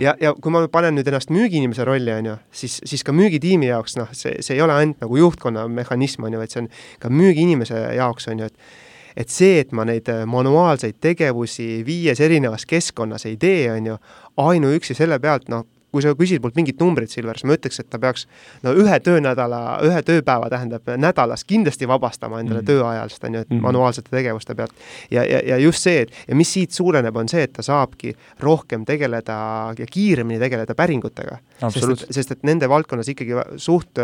[0.00, 3.66] Ja, ja kui ma panen nüüd ennast müügiinimese rolli, on ju, siis, siis ka müügitiimi
[3.68, 6.70] jaoks noh, see, see ei ole ainult nagu juhtkonna mehhanism, on ju, vaid see on
[7.02, 12.64] ka müügiinimese jaoks, on ju, et et see, et ma neid manuaalseid tegevusi viies erinevas
[12.70, 13.98] keskkonnas ei tee, on ju,
[14.40, 17.88] ainuüksi selle pealt, noh, kui sa küsid mult mingit numbrit, Silver, siis ma ütleks, et
[17.90, 18.26] ta peaks
[18.64, 22.68] no ühe töönädala, ühe tööpäeva tähendab nädalas kindlasti vabastama endale mm.
[22.68, 23.64] tööajast, on ju, et mm.
[23.66, 24.74] manuaalsete tegevuste pealt.
[25.10, 28.14] ja, ja, ja just see, et ja mis siit suureneb, on see, et ta saabki
[28.40, 29.40] rohkem tegeleda
[29.78, 31.40] ja kiiremini tegeleda päringutega.
[31.68, 33.98] sest sest et nende valdkonnas ikkagi suht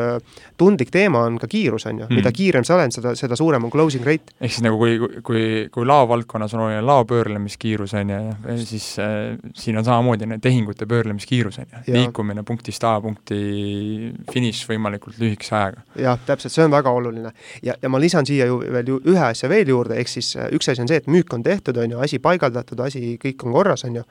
[0.58, 3.64] tundlik teema on ka kiirus, on ju mm., mida kiirem sa oled, seda, seda suurem
[3.64, 4.34] on closing rate.
[4.40, 8.20] ehk siis nagu kui, kui, kui lao valdkonnas on oluline lao pöörlemiskiirus, on ju,
[8.64, 13.38] siis äh, siin on samamoodi tehingute pöörlemiskiirus, on ju ju, liikumine punktist A punkti
[14.32, 15.84] finiš võimalikult lühikese ajaga.
[16.00, 17.32] jah, täpselt, see on väga oluline.
[17.62, 20.50] ja, ja ma lisan siia ju veel ju ühe asja veel juurde, ehk siis äh,
[20.56, 23.56] üks asi on see, et müük on tehtud, on ju, asi paigaldatud, asi, kõik on
[23.56, 24.06] korras, on ju,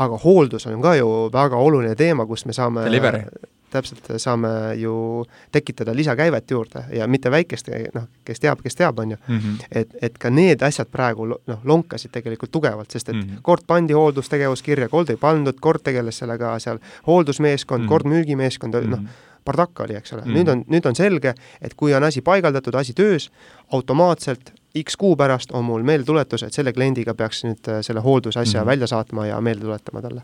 [0.00, 3.24] aga hooldus on ka ju väga oluline teema, kus me saame Delivery
[3.70, 9.10] täpselt, saame ju tekitada lisakäivet juurde ja mitte väikest, noh, kes teab, kes teab, on
[9.10, 9.38] ju mm.
[9.38, 9.64] -hmm.
[9.72, 13.42] et, et ka need asjad praegu noh, lonkasid tegelikult tugevalt, sest et mm -hmm.
[13.42, 17.88] kord pandi hooldustegevuskirja, kord ei pandud, kord tegeles sellega seal hooldusmeeskond mm, -hmm.
[17.88, 18.90] kord müügimeeskond mm, -hmm.
[18.90, 19.10] noh,
[19.44, 20.36] bardakk oli, eks ole mm, -hmm.
[20.36, 23.30] nüüd on, nüüd on selge, et kui on asi paigaldatud, asi töös,
[23.72, 28.60] automaatselt X kuu pärast on mul meeldetuletus, et selle kliendiga peaks nüüd äh, selle hooldusasja
[28.60, 28.70] mm -hmm.
[28.70, 30.22] välja saatma ja meelde tuletama talle.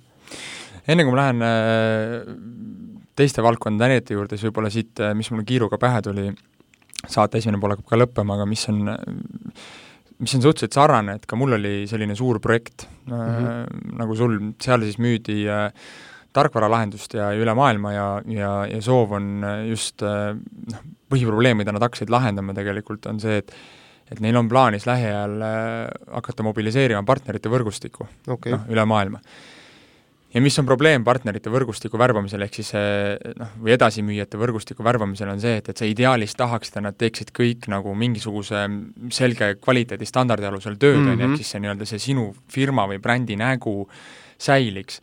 [0.88, 2.76] enne kui ma lähen äh
[3.16, 6.26] teiste valdkondade näidete juurde, siis võib-olla siit, äh, mis mulle kiiruga pähe tuli,
[7.08, 8.82] saate esimene pool hakkab ka lõppema, aga mis on,
[10.18, 13.48] mis on suhteliselt sarnane, et ka mul oli selline suur projekt mm, -hmm.
[13.48, 15.70] äh, nagu sul, seal siis müüdi äh,
[16.36, 20.34] tarkvaralahendust ja üle maailma ja, ja, ja soov on äh, just äh,
[20.72, 23.54] noh, põhiprobleem, mida nad hakkasid lahendama tegelikult, on see, et
[24.10, 25.36] et neil on plaanis lähiajal
[26.14, 28.54] hakata mobiliseerima partnerite võrgustikku okay.
[28.54, 29.22] noh, üle maailma
[30.36, 32.72] ja mis on probleem partnerite võrgustiku värbamisel, ehk siis
[33.40, 37.32] noh, või edasimüüjate võrgustiku värbamisel, on see, et, et sa ideaalis tahaksid, et nad teeksid
[37.36, 38.66] kõik nagu mingisuguse
[39.16, 41.40] selge kvaliteedistandardi alusel tööd, on ju, ehk mhm.
[41.40, 43.78] siis see nii-öelda see sinu firma või brändi nägu
[44.36, 45.00] säiliks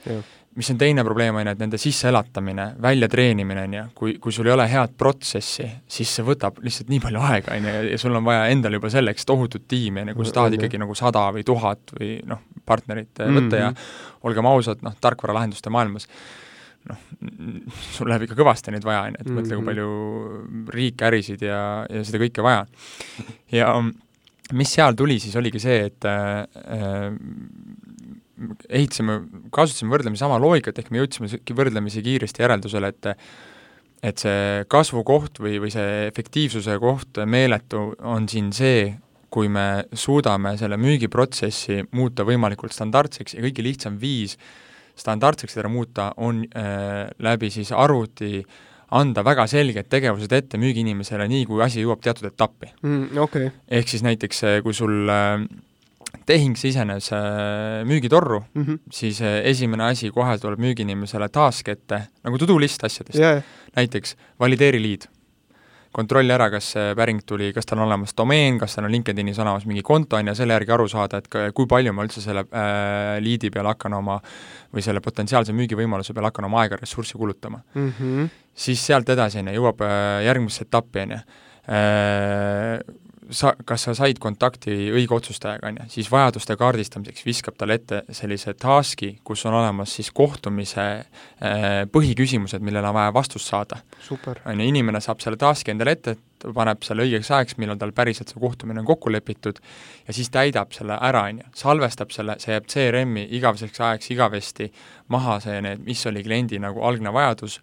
[0.56, 4.50] mis on teine probleem, on ju, et nende sisseelatamine, väljatreenimine, on ju, kui, kui sul
[4.50, 8.20] ei ole head protsessi, siis see võtab lihtsalt nii palju aega, on ju, ja sul
[8.20, 11.26] on vaja endal juba selleks tohutut tiimi, on ju, kui sa tahad ikkagi nagu sada
[11.36, 13.42] või tuhat või noh, partnerit mm -hmm.
[13.42, 13.74] võtta ja
[14.30, 16.08] olgem ausad, noh, tarkvaralahenduste maailmas
[16.90, 17.04] noh,
[17.96, 19.42] sul läheb ikka kõvasti neid vaja, on ju, et mm -hmm.
[19.42, 19.70] mõtle, kui mhm.
[19.72, 22.66] palju riike, ärisid ja, ja seda kõike vaja.
[23.52, 23.74] ja
[24.54, 27.14] mis seal tuli, siis oligi see, et äh,
[28.70, 29.20] ehitasime,
[29.54, 33.12] kasutasime võrdlemisi sama loogikat, ehk me jõudsime võrdlemisi kiiresti järeldusele, et
[34.04, 38.90] et see kasvukoht või, või see efektiivsuse koht meeletu on siin see,
[39.32, 44.36] kui me suudame selle müügiprotsessi muuta võimalikult standardseks ja kõige lihtsam viis
[45.00, 48.44] standardseks seda muuta on äh, läbi siis arvuti
[48.94, 53.24] anda väga selged tegevused ette müügiinimesele, nii kui asi jõuab teatud etappi mm,.
[53.24, 53.50] Okay.
[53.72, 55.40] ehk siis näiteks, kui sul äh,
[56.26, 58.80] tehing sisenes äh, müügitorru mm, -hmm.
[58.92, 63.44] siis äh, esimene asi kohe tuleb müügiinimesele task ette, nagu to-do list asjadest yeah..
[63.76, 65.10] näiteks valideeri liid.
[65.94, 69.38] kontrolli ära, kas see päring tuli, kas tal on olemas domeen, kas tal on LinkedInis
[69.40, 72.42] olemas mingi konto, on ju, selle järgi aru saada, et kui palju ma üldse selle
[72.50, 74.16] äh, liidi peale hakkan oma
[74.74, 77.94] või selle potentsiaalse müügivõimaluse peale hakkan oma aega, ressurssi kulutama mm.
[78.00, 78.30] -hmm.
[78.56, 81.20] siis sealt edasi, on ju, jõuab äh, järgmisse etappi, on ju
[81.78, 87.78] äh, sa, kas sa said kontakti õige otsustajaga, on ju, siis vajaduste kaardistamiseks viskab talle
[87.80, 93.80] ette sellise task'i, kus on olemas siis kohtumise äh, põhiküsimused, millele on vaja vastust saada.
[94.46, 98.34] on ju, inimene saab selle task'i endale ette, paneb selle õigeks ajaks, millal tal päriselt
[98.34, 99.62] see kohtumine on kokku lepitud,
[100.08, 104.70] ja siis täidab selle ära, on ju, salvestab selle, see jääb CRM-i igaveseks ajaks igavesti
[105.14, 107.62] maha, see, need, mis oli kliendi nagu algne vajadus,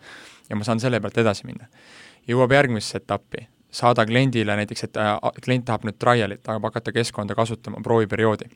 [0.49, 1.69] ja ma saan selle pealt edasi minna.
[2.29, 7.35] jõuab järgmisse etappi saada kliendile näiteks, et äh, klient tahab nüüd trial'it, tahab hakata keskkonda
[7.39, 8.51] kasutama prooviperioodi.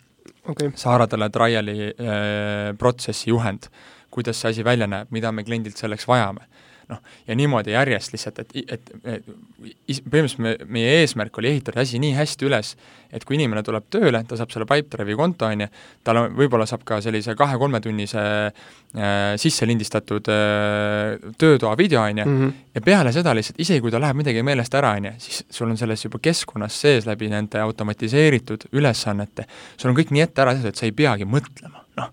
[0.49, 0.73] Okay..
[0.75, 3.71] saada talle trial'i äh, protsessi juhend,
[4.11, 6.49] kuidas see asi välja näeb, mida me kliendilt selleks vajame
[6.91, 12.01] noh, ja niimoodi järjest lihtsalt, et, et, et põhimõtteliselt me, meie eesmärk oli ehitada asi
[12.03, 12.75] nii hästi üles,
[13.15, 15.69] et kui inimene tuleb tööle, ta saab selle Pipedrive'i konto, on ju,
[16.05, 22.27] tal on, võib-olla saab ka sellise kahe-kolmetunnise äh, sisse lindistatud äh, töötoa video, on ju,
[22.29, 22.53] mhm.
[22.75, 25.71] ja peale seda lihtsalt, isegi kui tal läheb midagi meelest ära, on ju, siis sul
[25.71, 30.57] on selles juba keskkonnas sees läbi nende automatiseeritud ülesannete, sul on kõik nii ette ära
[30.57, 32.13] tehtud, et sa ei peagi mõtlema, noh.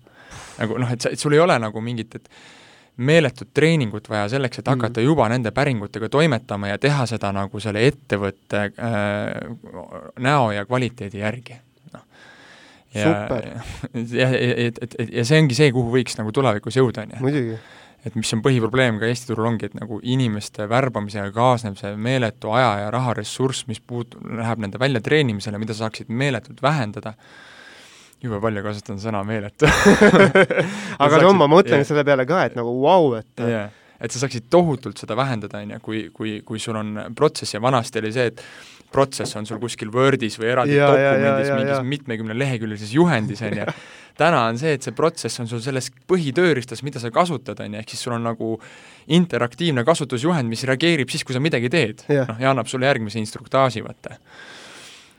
[0.62, 2.34] nagu noh, et sa, et sul ei ole nagu mingit, et
[3.02, 5.06] meeletut treeningut vaja selleks, et hakata mm.
[5.06, 11.58] juba nende päringutega toimetama ja teha seda nagu selle ettevõtte äh, näo ja kvaliteedi järgi,
[11.94, 12.06] noh.
[12.94, 13.12] ja,
[14.22, 17.60] ja, et, et, et ja see ongi see, kuhu võiks nagu tulevikus jõuda, on ju.
[18.06, 22.54] et mis on põhiprobleem ka Eesti turul ongi, et nagu inimeste värbamisega kaasneb see meeletu
[22.56, 27.16] aja ja raharessurss, mis puut-, läheb nende väljatreenimisele, mida sa saaksid meeletult vähendada
[28.22, 29.68] jube palju kasutan sõna meeletu
[31.04, 31.88] aga no ma mõtlen yeah.
[31.88, 33.72] selle peale ka, et nagu vau wow,, et yeah.
[34.02, 37.62] et sa saaksid tohutult seda vähendada, on ju, kui, kui, kui sul on protsess ja
[37.62, 38.44] vanasti oli see, et
[38.92, 43.66] protsess on sul kuskil Wordis või eraldi ja, dokumendis, mingis mitmekümne leheküljelises juhendis, on ju,
[44.20, 47.82] täna on see, et see protsess on sul selles põhitööriistas, mida sa kasutad, on ju,
[47.82, 48.54] ehk siis sul on nagu
[49.16, 52.04] interaktiivne kasutusjuhend, mis reageerib siis, kui sa midagi teed.
[52.12, 54.18] noh, ja annab sulle järgmise instruktaaži, vaata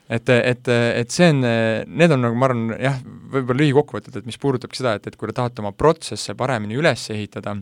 [0.10, 2.98] et, et, et see on, need on nagu ma arvan jah,
[3.34, 7.06] võib-olla lühikokkuvõtted, et mis puudutabki seda, et, et kui te tahate oma protsesse paremini üles
[7.14, 7.56] ehitada,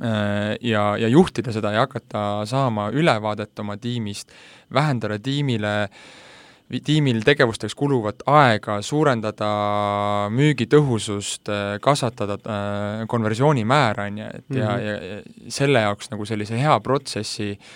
[0.00, 4.34] äh, ja, ja juhtida seda ja hakata saama ülevaadet oma tiimist,
[4.74, 5.74] vähendada tiimile
[6.84, 9.48] tiimil tegevusteks kuluvat aega, suurendada
[10.32, 11.50] müügi tõhusust,
[11.84, 12.38] kasvatada
[13.06, 14.80] konversioonimäära, on ju, et mm -hmm.
[14.80, 17.68] ja, ja selle jaoks nagu sellise hea protsessi äh,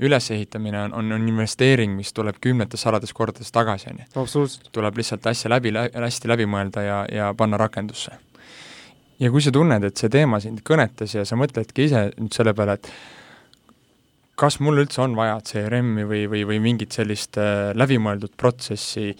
[0.00, 4.44] ülesehitamine on, on, investeering, mis tuleb kümnetes sadades kordades tagasi, on ju.
[4.72, 8.12] tuleb lihtsalt asja läbi, hästi läbi mõelda ja, ja panna rakendusse.
[9.18, 12.52] ja kui sa tunned, et see teema sind kõnetas ja sa mõtledki ise nüüd selle
[12.54, 12.90] peale, et
[14.36, 19.14] kas mul üldse on vaja CRM-i või, või, või mingit sellist äh, läbimõeldud protsessi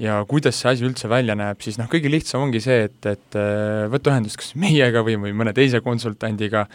[0.00, 3.38] ja kuidas see asi üldse välja näeb, siis noh, kõige lihtsam ongi see, et, et
[3.38, 6.66] äh, võtta ühendust kas meiega või, või mõne teise konsultandiga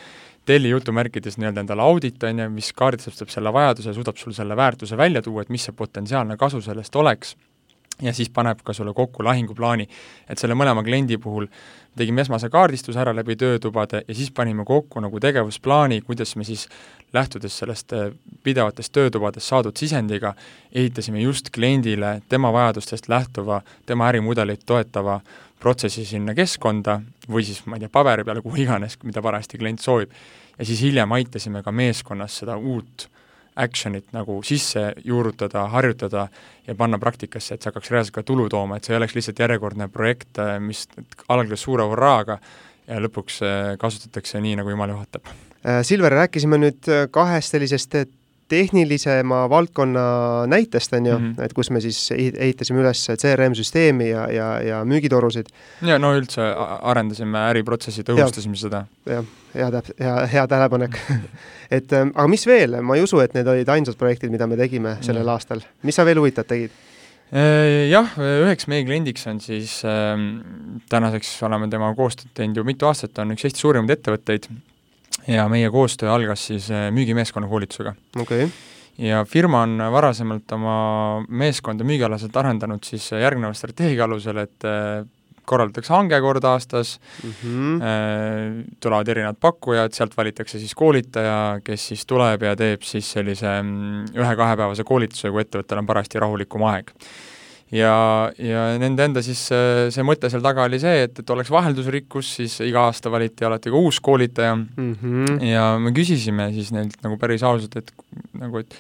[0.49, 4.97] telli jutumärkides nii-öelda endale audit, on ju, mis kaardistab selle vajaduse, suudab sul selle väärtuse
[4.97, 7.36] välja tuua, et mis see potentsiaalne kasu sellest oleks,
[8.01, 9.88] ja siis paneb ka sulle kokku lahinguplaani.
[10.29, 11.47] et selle mõlema kliendi puhul
[11.97, 16.67] tegime esmase kaardistuse ära läbi töötubade ja siis panime kokku nagu tegevusplaani, kuidas me siis
[17.13, 18.12] lähtudes sellest äh,
[18.43, 20.33] pidevatest töötubadest saadud sisendiga,
[20.71, 25.19] ehitasime just kliendile tema vajadustest lähtuva, tema ärimudelit toetava
[25.59, 29.83] protsessi sinna keskkonda või siis ma ei tea, paberi peale, kuhu iganes, mida parajasti klient
[29.83, 30.12] soovib.
[30.59, 33.09] ja siis hiljem aitasime ka meeskonnas seda uut
[33.59, 36.27] action'it nagu sisse juurutada, harjutada
[36.67, 39.43] ja panna praktikasse, et see hakkaks reaalselt ka tulu tooma, et see ei oleks lihtsalt
[39.43, 40.85] järjekordne projekt, mis
[41.27, 42.39] algas suure hurraaga
[42.89, 45.29] ja lõpuks äh, kasutatakse nii, nagu jumal juhatab.
[45.59, 47.99] Äh, Silver, rääkisime nüüd äh, kahest sellisest
[48.49, 50.03] tehnilisema valdkonna
[50.49, 51.45] näitest, on ju mm, -hmm.
[51.45, 55.53] et kus me siis ehitasime üles CRM-süsteemi ja, ja, ja müügitorusid.
[55.81, 56.49] ja no üldse
[56.81, 58.83] arendasime äriprotsessi, tõhustasime ja, seda.
[59.05, 60.99] jah, hea täp-, hea, hea tähelepanek
[61.77, 64.57] et ähm, aga mis veel, ma ei usu, et need olid ainsad projektid, mida me
[64.59, 65.38] tegime sellel ja.
[65.38, 66.77] aastal, mis sa veel huvitavat tegid?
[67.29, 70.15] Äh, jah, üheks meie kliendiks on siis äh,,
[70.89, 74.49] tänaseks oleme temaga koostööd teinud ju mitu aastat, on üks Eesti suurimaid ettevõtteid,
[75.27, 78.49] ja meie koostöö algas siis äh, müügimeeskonna koolitusega okay..
[78.97, 80.75] ja firma on varasemalt oma
[81.29, 85.05] meeskonda müügialaselt arendanud siis järgneva strateegia alusel, et äh,
[85.49, 88.65] korraldatakse hange kord aastas mm, -hmm.
[88.79, 94.13] tulevad erinevad pakkujad, sealt valitakse siis koolitaja, kes siis tuleb ja teeb siis sellise mm,
[94.13, 96.93] ühe-kahepäevase koolituse, kui ettevõttel on parajasti rahulikum aeg
[97.71, 97.95] ja,
[98.38, 102.60] ja nende enda siis see mõte seal taga oli see, et, et oleks vaheldusrikkus, siis
[102.65, 105.43] iga aasta valiti alati ka uus koolitaja mm -hmm.
[105.45, 107.93] ja me küsisime siis neilt nagu päris ausalt, et
[108.34, 108.79] nagu, et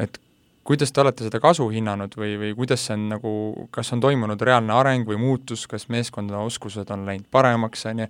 [0.00, 0.20] et
[0.64, 3.32] kuidas te olete seda kasu hinnanud või, või kuidas see on nagu,
[3.74, 8.06] kas on toimunud reaalne areng või muutus, kas meeskondade oskused on läinud paremaks, on ju,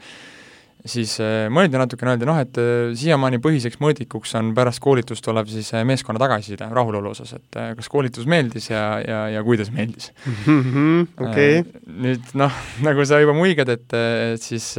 [0.88, 5.50] siis äh, mõeldi natukene, öeldi noh, et äh, siiamaani põhiseks mõõdikuks on pärast koolitust olev
[5.52, 10.10] siis äh, meeskonna tagasiside rahulolu osas, et kas koolitus meeldis ja, ja, ja kuidas meeldis
[10.24, 10.60] mm.
[10.62, 11.62] -hmm, okay.
[12.06, 14.72] Nüüd noh, nagu sa juba muigad, et, et siis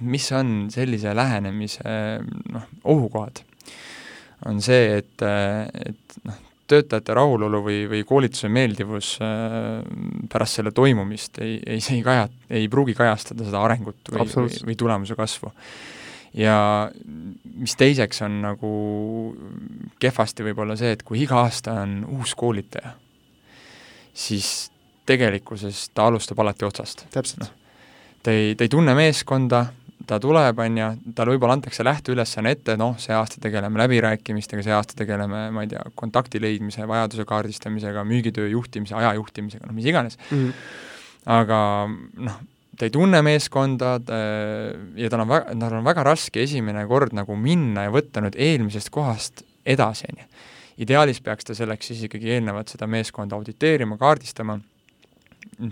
[0.00, 1.96] mis on sellise lähenemise
[2.52, 3.42] noh, ohukohad,
[4.46, 9.82] on see, et, et noh, töötajate rahulolu või, või koolituse meeldivus äh,
[10.32, 14.62] pärast selle toimumist ei, ei, see ei kaja, ei pruugi kajastada seda arengut või, või,
[14.70, 15.52] või tulemuse kasvu.
[16.34, 16.56] ja
[17.56, 18.70] mis teiseks on nagu
[20.02, 22.94] kehvasti võib-olla see, et kui iga aasta on uus koolitaja,
[24.14, 24.70] siis
[25.06, 27.06] tegelikkuses ta alustab alati otsast.
[27.14, 27.50] täpselt no,.
[28.22, 29.66] ta ei, ta ei tunne meeskonda,
[30.06, 34.74] ta tuleb, on ju, talle võib-olla antakse lähteülesanne ette, noh, see aasta tegeleme läbirääkimistega, see
[34.74, 39.88] aasta tegeleme, ma ei tea, kontakti leidmise, vajaduse kaardistamisega, müügitöö juhtimise, aja juhtimisega, noh, mis
[39.90, 40.36] iganes mm.
[40.36, 40.52] -hmm.
[41.36, 41.60] aga
[42.28, 42.38] noh,
[42.78, 43.96] ta ei tunne meeskonda
[44.96, 48.36] ja tal on väga, tal on väga raske esimene kord nagu minna ja võtta nüüd
[48.38, 50.26] eelmisest kohast edasi, on ju.
[50.86, 54.58] ideaalis peaks ta selleks siis ikkagi eelnevalt seda meeskonda auditeerima, kaardistama,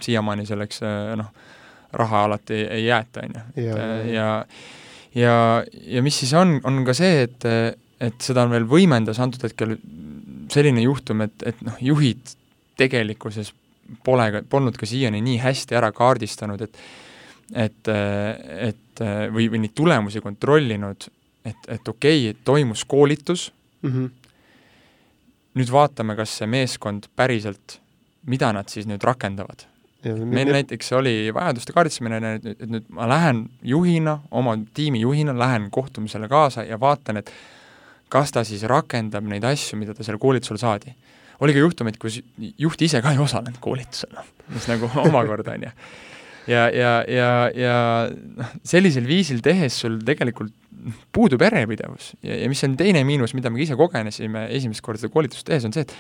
[0.00, 0.80] siiamaani selleks
[1.20, 1.30] noh,
[1.98, 3.66] raha alati ei jäeta, on ju.
[4.12, 4.28] ja,
[5.14, 5.36] ja,
[5.86, 7.46] ja mis siis on, on ka see, et,
[8.00, 9.76] et seda on veel võimendas antud hetkel
[10.52, 12.34] selline juhtum, et, et noh, juhid
[12.78, 13.52] tegelikkuses
[14.04, 16.84] pole, polnud ka siiani nii hästi ära kaardistanud, et
[17.52, 19.00] et, et
[19.34, 21.04] või, või neid tulemusi kontrollinud,
[21.44, 23.50] et, et okei okay,, toimus koolitus
[23.82, 24.32] mm, -hmm.
[25.60, 27.78] nüüd vaatame, kas see meeskond päriselt,
[28.24, 29.66] mida nad siis nüüd rakendavad
[30.04, 36.28] meil näiteks oli vajaduste kaardistamine, et nüüd ma lähen juhina, oma tiimi juhina, lähen kohtumisele
[36.30, 37.32] kaasa ja vaatan, et
[38.12, 40.94] kas ta siis rakendab neid asju, mida ta seal koolitusel saadi.
[41.42, 42.20] oli ka juhtumeid, kus
[42.58, 45.72] juht ise ka ei osalenud koolitusel, noh, mis nagu omakorda, on ju.
[46.52, 47.78] ja, ja, ja, ja
[48.12, 50.54] noh, sellisel viisil tehes sul tegelikult
[51.14, 55.12] puudub järjepidevus ja, ja mis on teine miinus, mida me ise kogenesime esimest korda seda
[55.14, 55.96] koolitust tehes, on see, et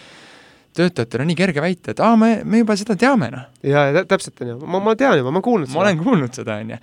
[0.76, 3.48] töötajatel on nii kerge väita, et aa, me, me juba seda teame, noh.
[3.66, 5.78] jaa, ja täpselt, on ju, ma, ma tean juba, ma olen kuulnud seda.
[5.78, 6.80] ma olen kuulnud seda, on ju.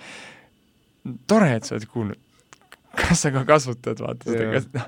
[1.32, 2.22] tore, et sa oled kuulnud.
[2.92, 4.88] kas sa ka kasutad, vaata seda, kas noh,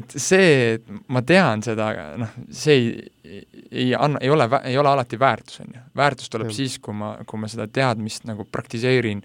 [0.00, 1.88] et see, et ma tean seda,
[2.20, 5.86] noh, see ei, ei anna, ei ole, ei ole alati väärtus, on ju.
[5.96, 6.58] väärtus tuleb Jah.
[6.60, 9.24] siis, kui ma, kui ma seda teadmist nagu praktiseerin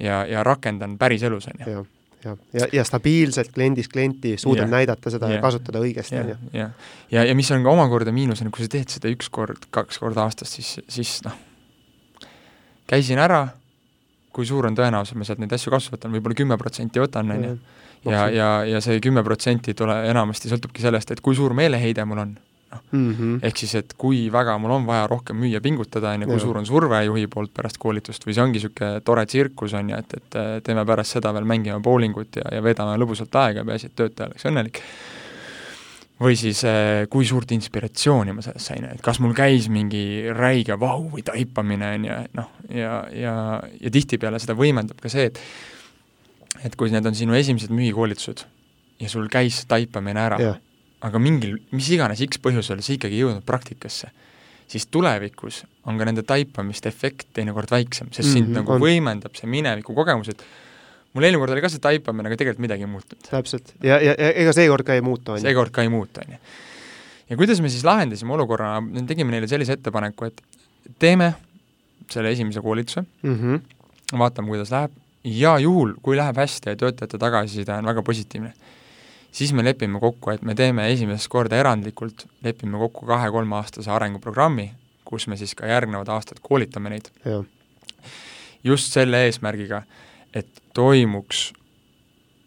[0.00, 1.84] ja, ja rakendan päriselus, on ju.
[2.24, 4.74] Jah, ja, ja stabiilselt kliendist klienti suudad Jah.
[4.76, 5.44] näidata seda ja Jah.
[5.44, 6.68] kasutada õigesti, on ju., ja,
[7.12, 10.00] ja, ja mis on ka omakorda miinus, on, kui sa teed seda üks kord, kaks
[10.02, 11.36] korda aastas, siis, siis noh,
[12.90, 13.46] käisin ära,
[14.32, 17.44] kui suur on tõenäosus, ma sealt neid asju kasu võtan, võib-olla kümme protsenti võtan, on
[17.48, 17.56] ju.
[18.10, 22.24] ja, ja, ja see kümme protsenti tule-, enamasti sõltubki sellest, et kui suur meeleheide mul
[22.26, 22.34] on.
[22.92, 23.38] Mm -hmm.
[23.42, 26.42] ehk siis, et kui väga mul on vaja rohkem müüa, pingutada, on ju, kui Jah.
[26.42, 29.96] suur on surve juhi poolt pärast koolitust või see ongi niisugune tore tsirkus, on ju,
[29.96, 33.86] et, et äh, teeme pärast seda veel, mängime bowlingut ja, ja veedame lõbusalt aega, peaasi,
[33.86, 34.82] et töötaja oleks õnnelik.
[36.22, 40.78] või siis äh, kui suurt inspiratsiooni ma sellest sain, et kas mul käis mingi räige
[40.78, 45.24] vau või taipamine, on ju, et noh, ja, ja, ja tihtipeale seda võimendab ka see,
[45.32, 45.40] et
[46.64, 48.44] et kui need on sinu esimesed müügikoolitused
[49.00, 50.60] ja sul käis taipamine ära jah,
[51.02, 54.10] aga mingil, mis iganes X põhjusel sa ikkagi ei jõudnud praktikasse,
[54.70, 58.72] siis tulevikus on ka nende taipamiste efekt teinekord väiksem, sest mm -hmm, sind Mhm, nagu
[58.72, 58.80] on.
[58.80, 60.44] võimendab see mineviku kogemus, et
[61.12, 63.28] mul eelmine kord oli ka see taipamine, aga tegelikult midagi ei muutunud.
[63.30, 63.74] täpselt.
[63.82, 65.42] ja, ja, ja ega seekord ka ei muutu, on ju.
[65.42, 66.38] seekord ka ei muutu, on ju.
[67.30, 70.42] ja kuidas me siis lahendasime olukorra, tegime neile sellise ettepaneku, et
[70.98, 71.34] teeme
[72.10, 73.38] selle esimese koolituse, mm.
[73.38, 74.18] -hmm.
[74.18, 74.92] vaatame, kuidas läheb,
[75.24, 78.52] ja juhul, kui läheb hästi ja töötajate tagasiside on väga positiivne,
[79.32, 84.70] siis me lepime kokku, et me teeme esimest korda erandlikult, lepime kokku kahe-kolmeaastase arenguprogrammi,
[85.08, 87.10] kus me siis ka järgnevad aastad koolitame neid.
[88.64, 89.82] Just selle eesmärgiga,
[90.34, 91.50] et toimuks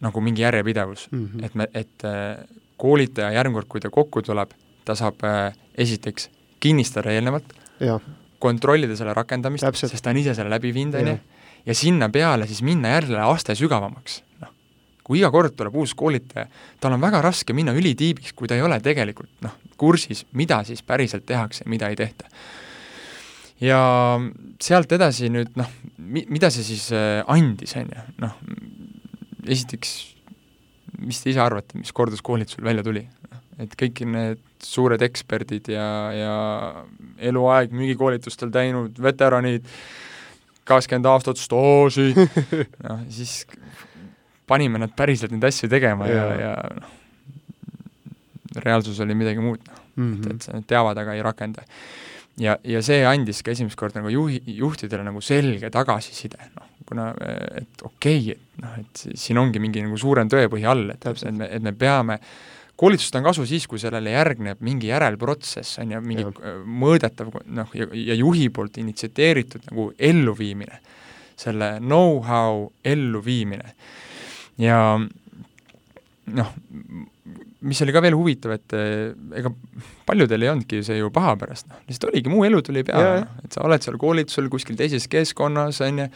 [0.05, 1.07] nagu mingi järjepidevus.
[1.11, 1.45] Mm -hmm.
[1.45, 2.45] et me, et äh,
[2.77, 4.51] koolitaja järgmine kord, kui ta kokku tuleb,
[4.85, 7.53] ta saab äh, esiteks kinnistada eelnevalt,
[8.39, 11.17] kontrollida selle rakendamist, sest ta on ise selle läbi viinud, on ju
[11.65, 14.51] ja sinna peale siis minna jälle aste sügavamaks, noh.
[15.05, 16.47] Kui iga kord tuleb uus koolitaja,
[16.81, 20.81] tal on väga raske minna ülitiibiks, kui ta ei ole tegelikult noh, kursis, mida siis
[20.85, 22.29] päriselt tehakse mida ei tehta.
[23.61, 23.79] ja
[24.61, 28.39] sealt edasi nüüd noh, mi-, mida see siis äh, andis, on ju, noh,
[29.45, 29.93] esiteks,
[31.05, 33.05] mis te ise arvate, mis korduskoolitusel välja tuli?
[33.61, 36.33] et kõik need suured eksperdid ja, ja
[37.23, 39.69] eluaeg müügikoolitustel teinud veteranid,
[40.67, 42.09] kakskümmend aastat staaži,
[42.87, 43.43] noh siis
[44.47, 46.39] panime nad päriselt neid asju tegema ja, Jaa.
[46.41, 46.93] ja noh,
[48.63, 50.35] reaalsus oli midagi muud, noh, mm et, -hmm.
[50.35, 51.63] et sa nüüd teavad, aga ei rakenda.
[52.39, 57.13] ja, ja see andis ka esimest korda nagu juhi, juhtidele nagu selge tagasiside, noh, kuna
[57.55, 60.99] et okei okay,, et noh, et si- siin ongi mingi nagu suurem tõepõhi all, et,
[60.99, 61.31] Täpselt.
[61.31, 62.19] et me, et me peame
[62.75, 67.71] koolitust on kasu siis, kui sellele järgneb mingi järelprotsess, on ju, mingi äh, mõõdetav noh,
[67.77, 70.81] ja, ja juhi poolt initsieeritud nagu elluviimine,
[71.39, 73.75] selle know-how elluviimine.
[74.61, 74.79] Ja
[76.35, 76.55] noh,
[77.65, 79.51] mis oli ka veel huvitav, et eh, ega
[80.07, 83.39] paljudel ei olnudki see ju paha pärast, noh, lihtsalt oligi, muu elu tuli peale, noh,
[83.45, 86.09] et sa oled seal koolitusel kuskil teises keskkonnas, on ju,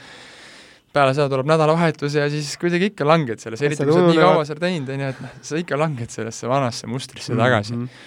[0.94, 4.24] peale seda tuleb nädalavahetus ja siis kuidagi ikka langed sellesse, eriti kui sa oled nii
[4.24, 7.78] kaua seal teinud, on ju, et noh, sa ikka langed sellesse vanasse mustrisse tagasi.
[7.78, 8.06] Mhm.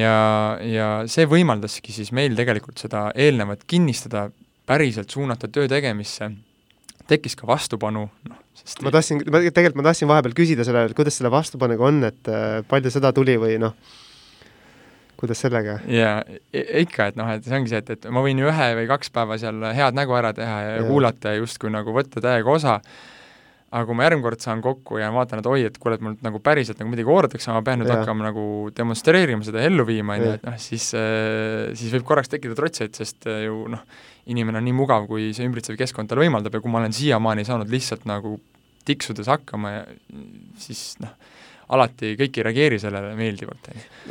[0.00, 0.16] ja,
[0.64, 4.28] ja see võimaldaski siis meil tegelikult seda eelnevat kinnistada,
[4.64, 6.30] päriselt suunata töö tegemisse,
[7.10, 10.96] tekkis ka vastupanu, noh, sest ma tahtsin, ma tegelikult ma tahtsin vahepeal küsida selle, et
[10.96, 13.74] kuidas selle vastupanuga on, et äh, palju seda tuli või noh,
[15.20, 15.78] kuidas sellega?
[15.88, 16.14] ja
[16.52, 18.86] i- ikka, et noh, et see ongi see, et, et ma võin ju ühe või
[18.90, 20.88] kaks päeva seal head nägu ära teha ja, ja Jaa.
[20.90, 22.78] kuulata ja justkui nagu võtta täiega osa,
[23.74, 26.22] aga kui ma järgmine kord saan kokku ja vaatan, et oi, et kuule, et mult
[26.22, 28.00] nagu päriselt nagu midagi oodatakse, ma pean nüüd Jaa.
[28.00, 30.88] hakkama nagu demonstreerima seda, ellu viima, on ju, et noh, siis,
[31.74, 33.82] siis võib korraks tekkida trotseid, sest äh, ju noh,
[34.30, 37.46] inimene on nii mugav, kui see ümbritsev keskkond talle võimaldab ja kui ma olen siiamaani
[37.48, 38.38] saanud lihtsalt nagu
[38.84, 39.84] tiksudes hakkama ja
[40.60, 41.12] siis noh,
[41.72, 43.70] alati kõik ei reageeri sellele meeldivalt,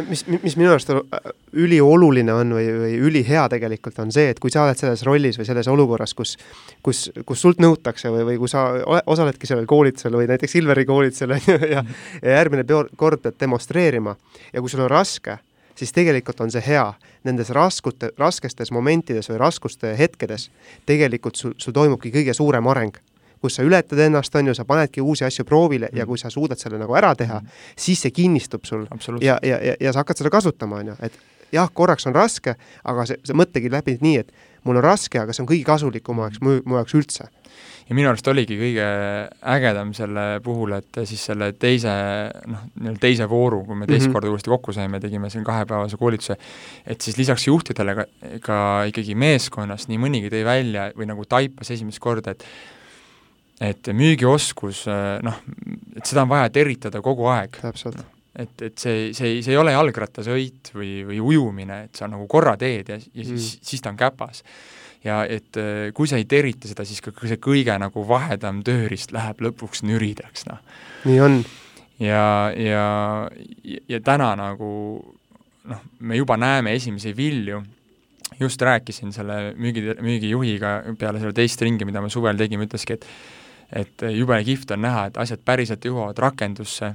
[0.10, 4.52] mis, mis minu arust äh, ülioluline on või, või ülihea tegelikult on see, et kui
[4.54, 6.36] sa oled selles rollis või selles olukorras, kus
[6.86, 8.66] kus, kus sult nõutakse või, või kui sa
[9.06, 11.86] osaledki sellel koolitusel või näiteks Silveri koolitusel on ju, ja
[12.22, 14.16] ja järgmine peo- kord pead demonstreerima
[14.54, 15.38] ja kui sul on raske,
[15.76, 16.86] siis tegelikult on see hea.
[17.24, 20.50] Nendes raskute, raskestes momentides või raskuste hetkedes
[20.90, 22.98] tegelikult sul, sul toimubki kõige suurem areng
[23.43, 26.08] kus sa ületad ennast, on ju, sa panedki uusi asju proovile ja Mm.
[26.08, 27.41] kui sa suudad selle nagu ära teha,
[27.75, 28.88] siis see kinnistub sul
[29.21, 31.19] ja, ja, ja, ja sa hakkad seda kasutama, on ju, et
[31.53, 34.34] jah, korraks on raske, aga see, see mõttegi läbi nii, et
[34.67, 37.29] mul on raske, aga see on kõige kasulikum mu jaoks, mu jaoks üldse.
[37.89, 38.86] ja minu arust oligi kõige
[39.53, 41.91] ägedam selle puhul, et siis selle teise
[42.47, 44.10] noh, nii-öelda teise vooru, kui me teist mm.
[44.10, 44.13] -hmm.
[44.13, 46.38] korda uuesti kokku saime, tegime siin kahepäevase koolituse,
[46.88, 48.06] et siis lisaks juhtidele ka,
[48.41, 52.46] ka ikkagi meeskonnas nii mõnigi tõi välja või nagu taipas esimest korda, et
[53.62, 54.85] et müügioskus
[55.23, 55.39] noh,
[55.95, 57.60] et seda on vaja teritada kogu aeg.
[57.62, 57.99] täpselt.
[58.35, 62.56] et, et see, see, see ei ole jalgrattasõit või, või ujumine, et sa nagu korra
[62.58, 64.43] teed ja, ja siis mm., siis ta on käpas.
[65.04, 65.60] ja et
[65.93, 70.47] kui sa ei terita seda, siis ka see kõige nagu vahedam tööriist läheb lõpuks nüridaks,
[70.49, 70.63] noh.
[71.06, 71.43] nii on.
[72.01, 72.25] ja,
[72.58, 72.87] ja,
[73.89, 74.71] ja täna nagu
[75.69, 77.62] noh, me juba näeme esimesi vilju,
[78.39, 83.08] just rääkisin selle müügi, müügijuhiga peale selle teist ringi, mida me suvel tegime, ütleski, et
[83.76, 86.94] et jube kihvt on näha, et asjad päriselt jõuavad rakendusse,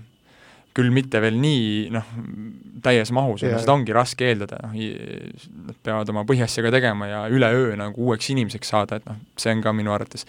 [0.78, 2.10] küll mitte veel nii noh,
[2.84, 4.76] täies mahus, seda ongi raske eeldada, noh,
[5.66, 9.56] nad peavad oma põhiasja ka tegema ja üleöö nagu uueks inimeseks saada, et noh, see
[9.56, 10.26] on ka minu arvates,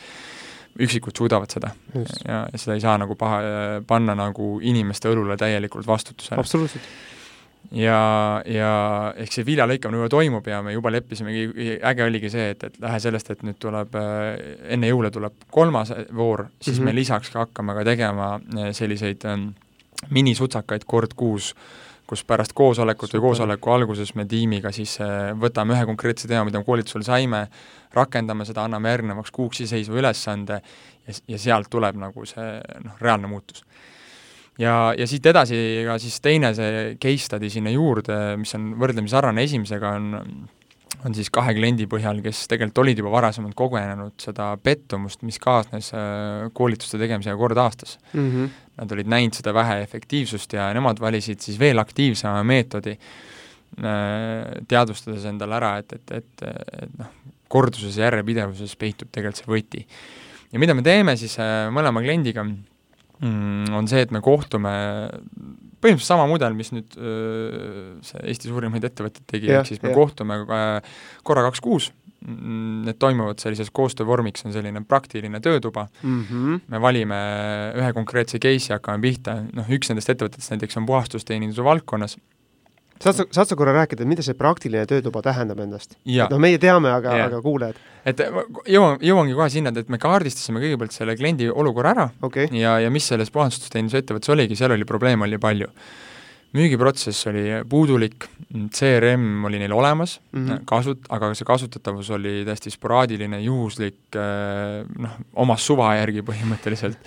[0.79, 1.73] üksikud suudavad seda.
[2.25, 3.39] ja, ja seda ei saa nagu paha,
[3.87, 6.39] panna nagu inimeste õlule täielikult vastutusele.
[6.39, 6.89] absoluutselt
[7.71, 8.69] ja, ja
[9.19, 12.99] ehk see viljalõikamine juba toimub ja me juba leppisimegi, äge oligi see, et, et lähe
[13.03, 14.29] sellest, et nüüd tuleb, äh,
[14.75, 16.89] enne jõule tuleb kolmas voor, siis mm -hmm.
[16.89, 19.49] me lisaks ka hakkame ka tegema äh, selliseid ähm,
[20.09, 21.53] minisutsakaid kord kuus,
[22.07, 23.19] kus pärast koosolekut Super.
[23.19, 27.47] või koosoleku alguses me tiimiga siis äh, võtame ühe konkreetse teema, mida me koolitusel saime,
[27.93, 30.61] rakendame seda, anname järgnevaks kuuks iseseisva ülesande
[31.07, 33.63] ja, ja sealt tuleb nagu see noh, reaalne muutus
[34.59, 35.57] ja, ja siit edasi
[35.87, 40.47] ka siis teine see case study sinna juurde, mis on võrdlemisi sarnane esimesega, on
[41.05, 45.91] on siis kahe kliendi põhjal, kes tegelikult olid juba varasemalt kogenenud seda pettumust, mis kaasnes
[45.95, 48.31] äh, koolituste tegemisega kord aastas mm.
[48.31, 48.57] -hmm.
[48.79, 55.25] Nad olid näinud seda vähe efektiivsust ja nemad valisid siis veel aktiivsema meetodi, äh, teadvustades
[55.25, 56.43] endale ära, et, et, et,
[56.83, 57.09] et noh,
[57.47, 59.85] korduses ja järjepidevuses peitub tegelikult see võti.
[60.51, 62.45] ja mida me teeme siis äh, mõlema kliendiga,
[63.27, 64.71] on see, et me kohtume,
[65.79, 66.95] põhimõtteliselt sama mudel, mis nüüd
[68.05, 69.97] see Eesti suurimaid ettevõtteid tegi, ehk siis me ja.
[69.97, 70.39] kohtume
[71.27, 71.89] korra kaks kuus,
[72.23, 76.65] mm, need toimuvad sellises koostöövormiks, on selline praktiline töötuba mm, -hmm.
[76.67, 77.21] me valime
[77.79, 82.17] ühe konkreetse case'i, hakkame pihta, noh üks nendest ettevõtetest näiteks on puhastusteeninduse valdkonnas
[83.03, 85.95] saad sa, saad sa korra rääkida, mida see praktiline töötuba tähendab endast?
[86.03, 87.79] noh, meie teame, aga, aga kuulajad?
[88.09, 88.21] et
[88.67, 92.49] jõuan, jõuangi kohe sinna, et me kaardistasime kõigepealt selle kliendi olukorra ära okay.
[92.55, 95.69] ja, ja mis selles puhastusteeninduse ettevõttes oligi, seal oli probleeme oli palju.
[96.57, 98.25] müügiprotsess oli puudulik,
[98.73, 100.63] CRM oli neil olemas mm, -hmm.
[100.65, 106.99] kasut-, aga see kasutatavus oli täiesti sporaadiline, juhuslik, äh, noh, oma suva järgi põhimõtteliselt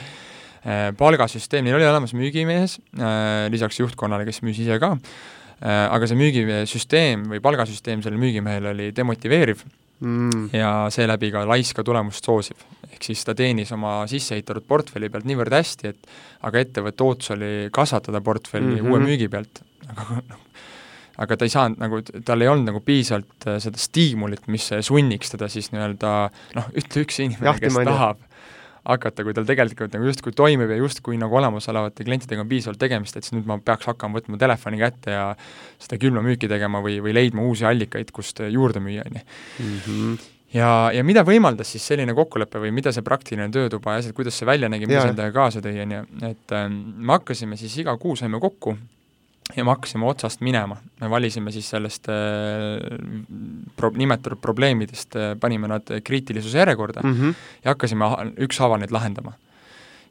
[0.65, 4.97] äh, palgasüsteem, neil oli olemas müügimees, äh, lisaks juhtkonnale, kes müüs ise ka,
[5.63, 9.63] aga see müügisüsteem või palgasüsteem sellel müügimehel oli demotiveeriv
[10.03, 10.51] mm.
[10.53, 12.65] ja seeläbi ka laiska tulemust soosiv.
[12.91, 17.53] ehk siis ta teenis oma sisseehitatud portfelli pealt niivõrd hästi, et aga ettevõtte ootus oli
[17.73, 18.91] kasvatada portfelli mm -hmm.
[18.91, 20.43] uue müügi pealt, aga noh,
[21.23, 25.31] aga ta ei saanud nagu, tal ei olnud nagu piisavalt äh, seda stiimulit, mis sunniks
[25.37, 26.13] teda siis nii-öelda
[26.59, 28.21] noh, ütle üks inimene, kes tahab
[28.89, 33.17] hakata, kui tal tegelikult nagu justkui toimib ja justkui nagu olemasolevate klientidega on piisavalt tegemist,
[33.17, 35.25] et siis nüüd ma peaks hakkama võtma telefoni kätte ja
[35.83, 39.27] seda külma müüki tegema või, või leidma uusi allikaid, kust juurde müüa, on ju.
[39.67, 40.17] Mhm.
[40.57, 44.39] ja, ja mida võimaldas siis selline kokkulepe või mida see praktiline töötuba ja asjad, kuidas
[44.39, 46.03] see välja nägi, mis endaga kaasa tõi, on ju,
[46.33, 48.77] et ähm, me hakkasime siis iga kuu saime kokku
[49.57, 52.17] ja me hakkasime otsast minema, me valisime siis sellest äh,
[53.77, 57.35] pro-, nimetatud probleemidest äh,, panime nad kriitilisuse järjekorda mm -hmm.
[57.65, 58.05] ja hakkasime
[58.47, 59.33] ükshaaval neid lahendama.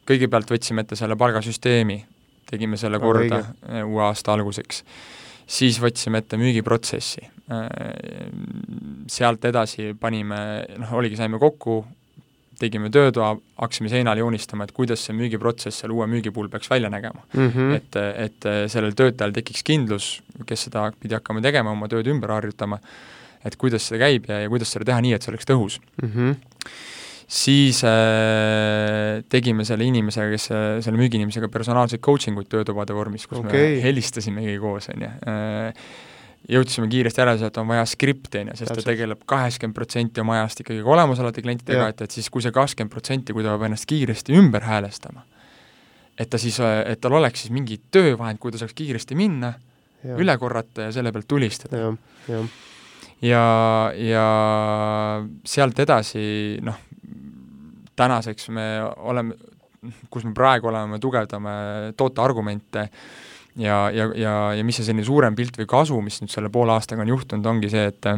[0.10, 2.06] kõigepealt võtsime ette selle palgasüsteemi,
[2.50, 3.84] tegime selle korda õige.
[3.86, 4.84] uue aasta alguseks,
[5.48, 7.70] siis võtsime ette müügiprotsessi äh,,
[9.08, 11.86] sealt edasi panime, noh, oligi, saime kokku,
[12.62, 16.92] tegime töötoa, hakkasime seinale joonistama, et kuidas see müügiprotsess seal uue müügi puhul peaks välja
[16.94, 17.50] nägema mm.
[17.50, 17.76] -hmm.
[17.80, 20.12] et, et sellel töötajal tekiks kindlus,
[20.46, 22.80] kes seda pidi hakkama tegema, oma tööd ümber harjutama,
[23.46, 26.12] et kuidas see käib ja, ja kuidas seda teha nii, et see oleks tõhus mm.
[26.14, 26.70] -hmm.
[27.28, 30.48] siis äh, tegime selle inimesega, kes,
[30.86, 33.52] selle müügiinimesega personaalseid coaching uid töötubade vormis, kus okay.
[33.76, 35.74] me helistasimegi koos, on ju äh,
[36.50, 40.40] jõudsime kiiresti järeldusele, et on vaja skripti, on ju, sest ta tegeleb kaheksakümmend protsenti oma
[40.40, 43.88] ajast ikkagi olemasolevate klientidega, et, et siis kui see kakskümmend protsenti, kui ta peab ennast
[43.90, 45.24] kiiresti ümber häälestama,
[46.18, 49.54] et ta siis, et tal oleks siis mingi töövahend, kuhu ta saaks kiiresti minna,
[50.18, 51.78] üle korrata ja selle pealt tulistada.
[52.28, 52.44] ja,
[53.22, 53.46] ja,
[53.98, 54.26] ja
[55.46, 56.24] sealt edasi
[56.66, 56.80] noh,
[57.96, 58.68] tänaseks me
[58.98, 59.38] oleme,
[60.10, 61.52] kus me praegu oleme, tugevdame
[61.98, 62.88] tooteargumente,
[63.60, 66.76] ja, ja, ja, ja mis see selline suurem pilt või kasu, mis nüüd selle poole
[66.76, 68.18] aastaga on juhtunud, ongi see, et äh,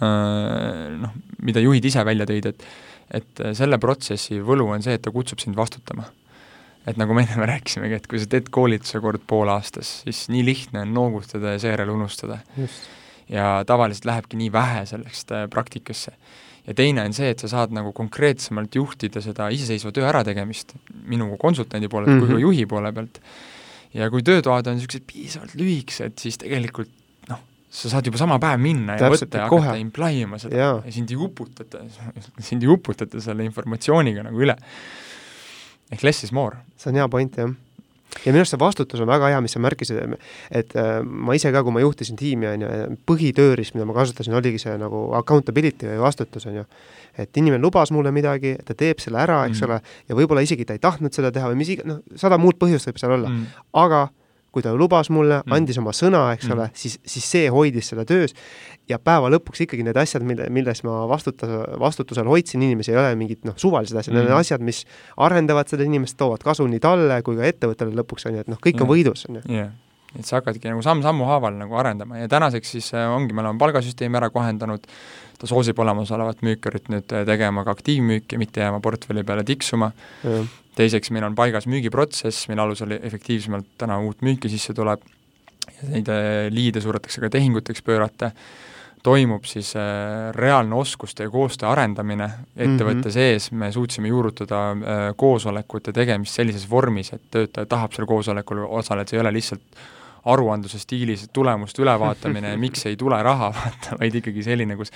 [0.00, 2.70] noh, mida juhid ise välja tõid, et
[3.10, 6.04] et selle protsessi võlu on see, et ta kutsub sind vastutama.
[6.86, 10.44] et nagu me enne rääkisimegi, et kui sa teed koolituse kord poole aastas, siis nii
[10.46, 12.38] lihtne on noogutada ja seejärel unustada.
[13.28, 16.14] ja tavaliselt lähebki nii vähe sellest äh, praktikasse
[16.66, 20.76] ja teine on see, et sa saad nagu konkreetsemalt juhtida seda iseseisva töö ärategemist
[21.10, 22.20] minu konsultandi poolelt mm -hmm.
[22.20, 22.42] kui ka mhm.
[22.42, 23.20] juhi poole pealt.
[23.96, 26.90] Ja kui töötoad on niisugused piisavalt lühikesed, siis tegelikult
[27.30, 30.60] noh, sa saad juba sama päev minna ja Täpselt, võtta ja hakata imply ima seda
[30.60, 30.70] ja.
[30.84, 31.84] ja sind ei uputata,
[32.50, 34.56] sind ei uputata selle informatsiooniga nagu üle.
[35.90, 36.62] ehk less is more.
[36.76, 37.50] see on hea point, jah
[38.24, 40.16] ja minu arust see vastutus on väga hea, mis sa märkisid,
[40.60, 42.70] et äh, ma ise ka, kui ma juhtisin tiimi, on ju,
[43.08, 46.66] põhitööriist, mida ma kasutasin, oligi see nagu accountability või vastutus, on ju.
[47.20, 49.68] et inimene lubas mulle midagi, ta teeb selle ära, eks mm.
[49.68, 52.58] ole, ja võib-olla isegi ta ei tahtnud seda teha või mis iga-, noh, sada muud
[52.60, 54.08] põhjust võib seal olla mm., aga
[54.50, 56.56] kui ta lubas mulle mm., andis oma sõna, eks mm.
[56.56, 58.34] ole, siis, siis see hoidis seda töös
[58.90, 63.12] ja päeva lõpuks ikkagi need asjad, mille, milles ma vastutas, vastutusel hoidsin inimesi, ei ole
[63.20, 64.82] mingid noh, suvalised asjad mm., need on asjad, mis
[65.20, 68.60] arendavad seda inimest, toovad kasu nii talle kui ka ettevõttele lõpuks, on ju, et noh,
[68.62, 69.46] kõik on võidus, on ju.
[69.60, 69.70] jah,
[70.16, 73.60] et sa hakkadki nagu samm-sammu haaval nagu arendama ja tänaseks siis äh, ongi, me oleme
[73.62, 74.88] palgasüsteemi ära kohendanud,
[75.40, 79.90] ta soosib olemasolevat müükarit nüüd äh, tegema ka aktiivmüüki, mitte jääma portfelli peale tiksuma,
[80.76, 85.04] teiseks meil on paigas müügiprotsess, mille alusel efektiivsemalt täna uut müüki sisse tuleb,
[85.88, 88.30] neid äh, liide suudetakse ka tehinguteks pöörata,
[89.02, 92.28] toimub siis äh, reaalne oskuste ja koostöö arendamine.
[92.56, 93.16] Ettevõtte mm -hmm.
[93.16, 99.16] sees, me suutsime juurutada koosolekute tegemist sellises vormis, et töötaja tahab seal koosolekul osaleda, see
[99.16, 99.80] ei ole lihtsalt
[100.28, 104.92] aruandluse stiilis tulemuste ülevaatamine ja miks ei tule raha, vaata, vaid ikkagi selline, kus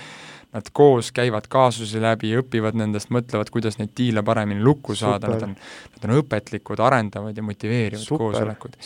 [0.55, 5.43] nad koos käivad kaasusi läbi, õpivad nendest, mõtlevad, kuidas neid diile paremini lukku saada, nad
[5.43, 5.55] on,
[5.97, 8.77] nad on õpetlikud, arendavad ja motiveerivad super, koosolekud.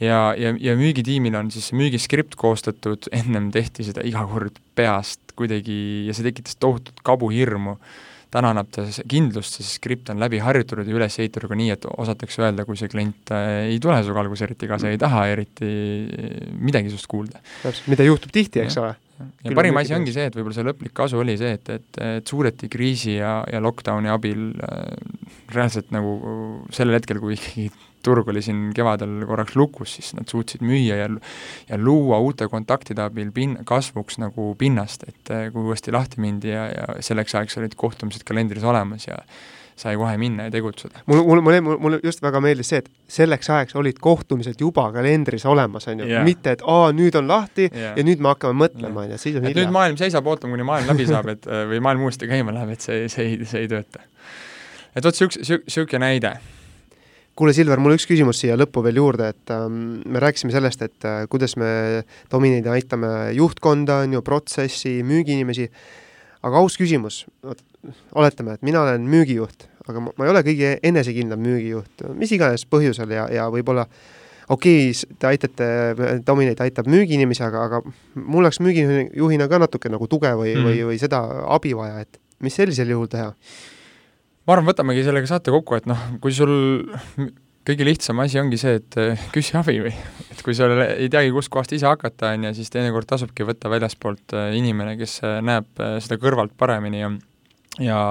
[0.00, 6.06] ja, ja, ja müügitiimil on siis müügiskript koostatud, ennem tehti seda iga kord peast kuidagi
[6.08, 7.76] ja see tekitas tohutut kabuhirmu
[8.34, 11.86] täna annab ta kindlust, see skript on läbi harjutatud ja üles ehitatud ka nii, et
[11.94, 15.70] osatakse öelda, kui see klient äh, ei tule su alguses eriti kaasa, ei taha eriti
[16.58, 17.42] midagi sinust kuulda.
[17.62, 18.94] täpselt, mida juhtub tihti, eks ole
[19.44, 22.30] ja parim asi ongi see, et võib-olla see lõplik kasu oli see, et, et, et
[22.30, 24.94] suudeti kriisi ja, ja lockdowni abil äh,
[25.54, 26.16] reaalselt nagu
[26.74, 27.68] sellel hetkel, kui ikkagi
[28.04, 31.08] turg oli siin kevadel korraks lukus, siis nad suutsid müüa ja
[31.68, 36.52] ja luua uute kontaktide abil pin-, kasvuks nagu pinnast, et äh, kui uuesti lahti mindi
[36.52, 39.20] ja, ja selleks ajaks olid kohtumised kalendris olemas ja
[39.76, 41.02] sai kohe minna ja tegutseda.
[41.06, 45.46] mul, mul, mulle, mulle just väga meeldis see, et selleks ajaks olid kohtumised juba kalendris
[45.50, 47.96] olemas, on ju yeah., mitte et aa, nüüd on lahti yeah.
[47.98, 49.64] ja nüüd me hakkame mõtlema, on ju, siis on hilja.
[49.64, 52.86] nüüd maailm seisab ootama, kuni maailm läbi saab, et või maailm uuesti käima läheb, et
[52.86, 54.06] see, see ei, see ei tööta.
[54.94, 56.36] et vot niisugune, niisugune näide
[57.38, 61.06] kuule, Silver, mul üks küsimus siia lõppu veel juurde, et ähm, me rääkisime sellest, et
[61.08, 61.68] äh, kuidas me
[62.32, 65.68] Dominidi aitame juhtkonda, on ju, protsessi, müügiinimesi,
[66.46, 67.24] aga aus küsimus,
[68.14, 72.66] oletame, et mina olen müügijuht, aga ma, ma ei ole kõige enesekindlam müügijuht, mis iganes
[72.70, 73.88] põhjusel ja, ja võib-olla
[74.48, 75.68] okei okay,, te aitate,
[76.26, 77.82] Dominate aitab müügiinimesi, aga, aga
[78.20, 81.22] mul oleks müügijuhina ka natuke nagu tuge või mm., või, või seda
[81.54, 83.32] abi vaja, et mis sellisel juhul teha?
[84.44, 86.54] Ma arvan, võtamegi sellega saate kokku, et noh, kui sul
[87.64, 88.98] kõige lihtsam asi ongi see, et
[89.32, 89.92] küsi abi või
[90.32, 94.36] et kui sa ei teagi, kustkohast ise hakata, on ju, siis teinekord tasubki võtta väljaspoolt
[94.36, 97.14] äh, inimene, kes äh, näeb äh, seda kõrvalt paremini ja
[97.82, 98.02] ja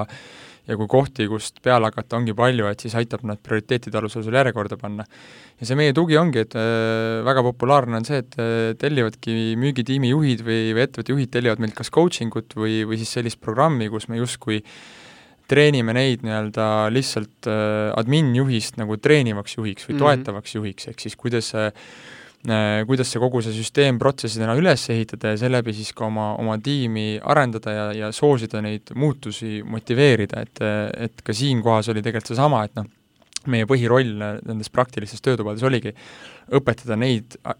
[0.63, 4.35] ja kui kohti, kust peale hakata, ongi palju, et siis aitab nad prioriteetide alusel sul
[4.37, 5.03] järjekorda panna.
[5.59, 10.13] ja see meie tugi ongi, et äh, väga populaarne on see, et äh, tellivadki müügitiimi
[10.13, 13.89] juhid või, või ettevõtte juhid tellivad meilt kas coaching ut või, või siis sellist programmi,
[13.91, 14.61] kus me justkui
[15.47, 20.03] treenime neid nii-öelda lihtsalt äh, admin-juhist nagu treenivaks juhiks või -hmm.
[20.05, 21.71] toetavaks juhiks, ehk siis kuidas äh,
[22.43, 26.57] Äh, kuidas see kogu see süsteem protsessidena üles ehitada ja seeläbi siis ka oma, oma
[26.59, 30.59] tiimi arendada ja, ja soosida neid muutusi, motiveerida, et,
[31.07, 32.89] et ka siinkohas oli tegelikult seesama, et noh,
[33.51, 34.13] meie põhiroll
[34.45, 35.93] nendes praktilistes töötubades oligi
[36.53, 37.55] õpetada neid äh,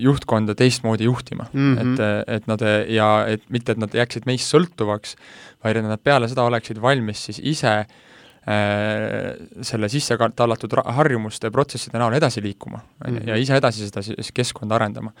[0.00, 1.92] juhtkonda teistmoodi juhtima mm, -hmm.
[1.94, 5.16] et, et nad ja et mitte, et nad jääksid meist sõltuvaks,
[5.64, 8.02] vaid et nad peale seda oleksid valmis siis ise äh,
[8.44, 13.40] selle sisse tallatud harjumuste protsesside näol edasi liikuma, on ju, ja mhm.
[13.40, 15.14] ise edasi seda siis keskkonda arendama.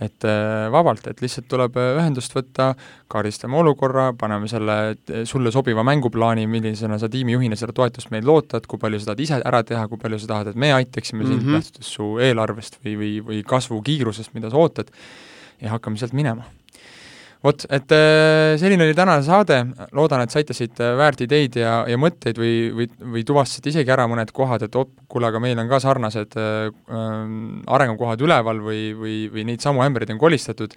[0.00, 2.68] et äh, vabalt, et lihtsalt tuleb äh, ühendust võtta,
[3.10, 4.94] kaardistame olukorra, paneme selle
[5.26, 9.40] sulle sobiva mänguplaani, millisena sa tiimijuhina seda toetust meil lootad, kui palju sa tahad ise
[9.42, 11.58] ära teha, kui palju sa tahad, et me aitaksime sind mm -hmm.
[11.58, 14.94] lähtudes su eelarvest või, või, või kasvukiirusest, mida sa ootad,
[15.60, 16.46] ja hakkame sealt minema
[17.44, 19.60] vot, et äh, selline oli tänane saade,
[19.96, 23.94] loodan, et saite siit äh, väärt ideid ja, ja mõtteid või, või, või tuvastasite isegi
[23.94, 28.62] ära mõned kohad, et op, kuule, aga meil on ka sarnased äh, ähm, arengukohad üleval
[28.64, 30.74] või, või, või neid samu ämbreid on kolistatud.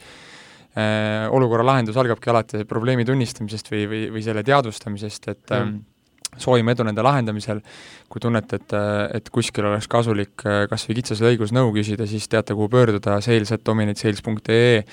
[0.71, 5.73] Äh,, olukorra lahendus algabki alati probleemi tunnistamisest või, või, või selle teadvustamisest, et mm.
[5.73, 7.59] äh, soovime edu nende lahendamisel,
[8.07, 12.29] kui tunnete, et, äh, et kuskil oleks kasulik kas või kitsas lõigus nõu küsida, siis
[12.31, 14.85] teate, kuhu pöörduda, sales at dominatesales.ee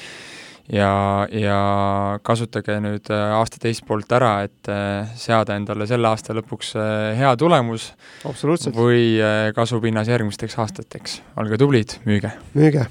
[0.72, 0.92] ja,
[1.32, 1.58] ja
[2.26, 7.12] kasutage nüüd äh, aasta teist poolt ära, et äh, seada endale selle aasta lõpuks äh,
[7.18, 7.90] hea tulemus
[8.76, 9.04] või
[9.56, 11.20] kasupinnas järgmisteks aastateks.
[11.40, 12.34] olge tublid, müüge!
[12.56, 12.88] müüge!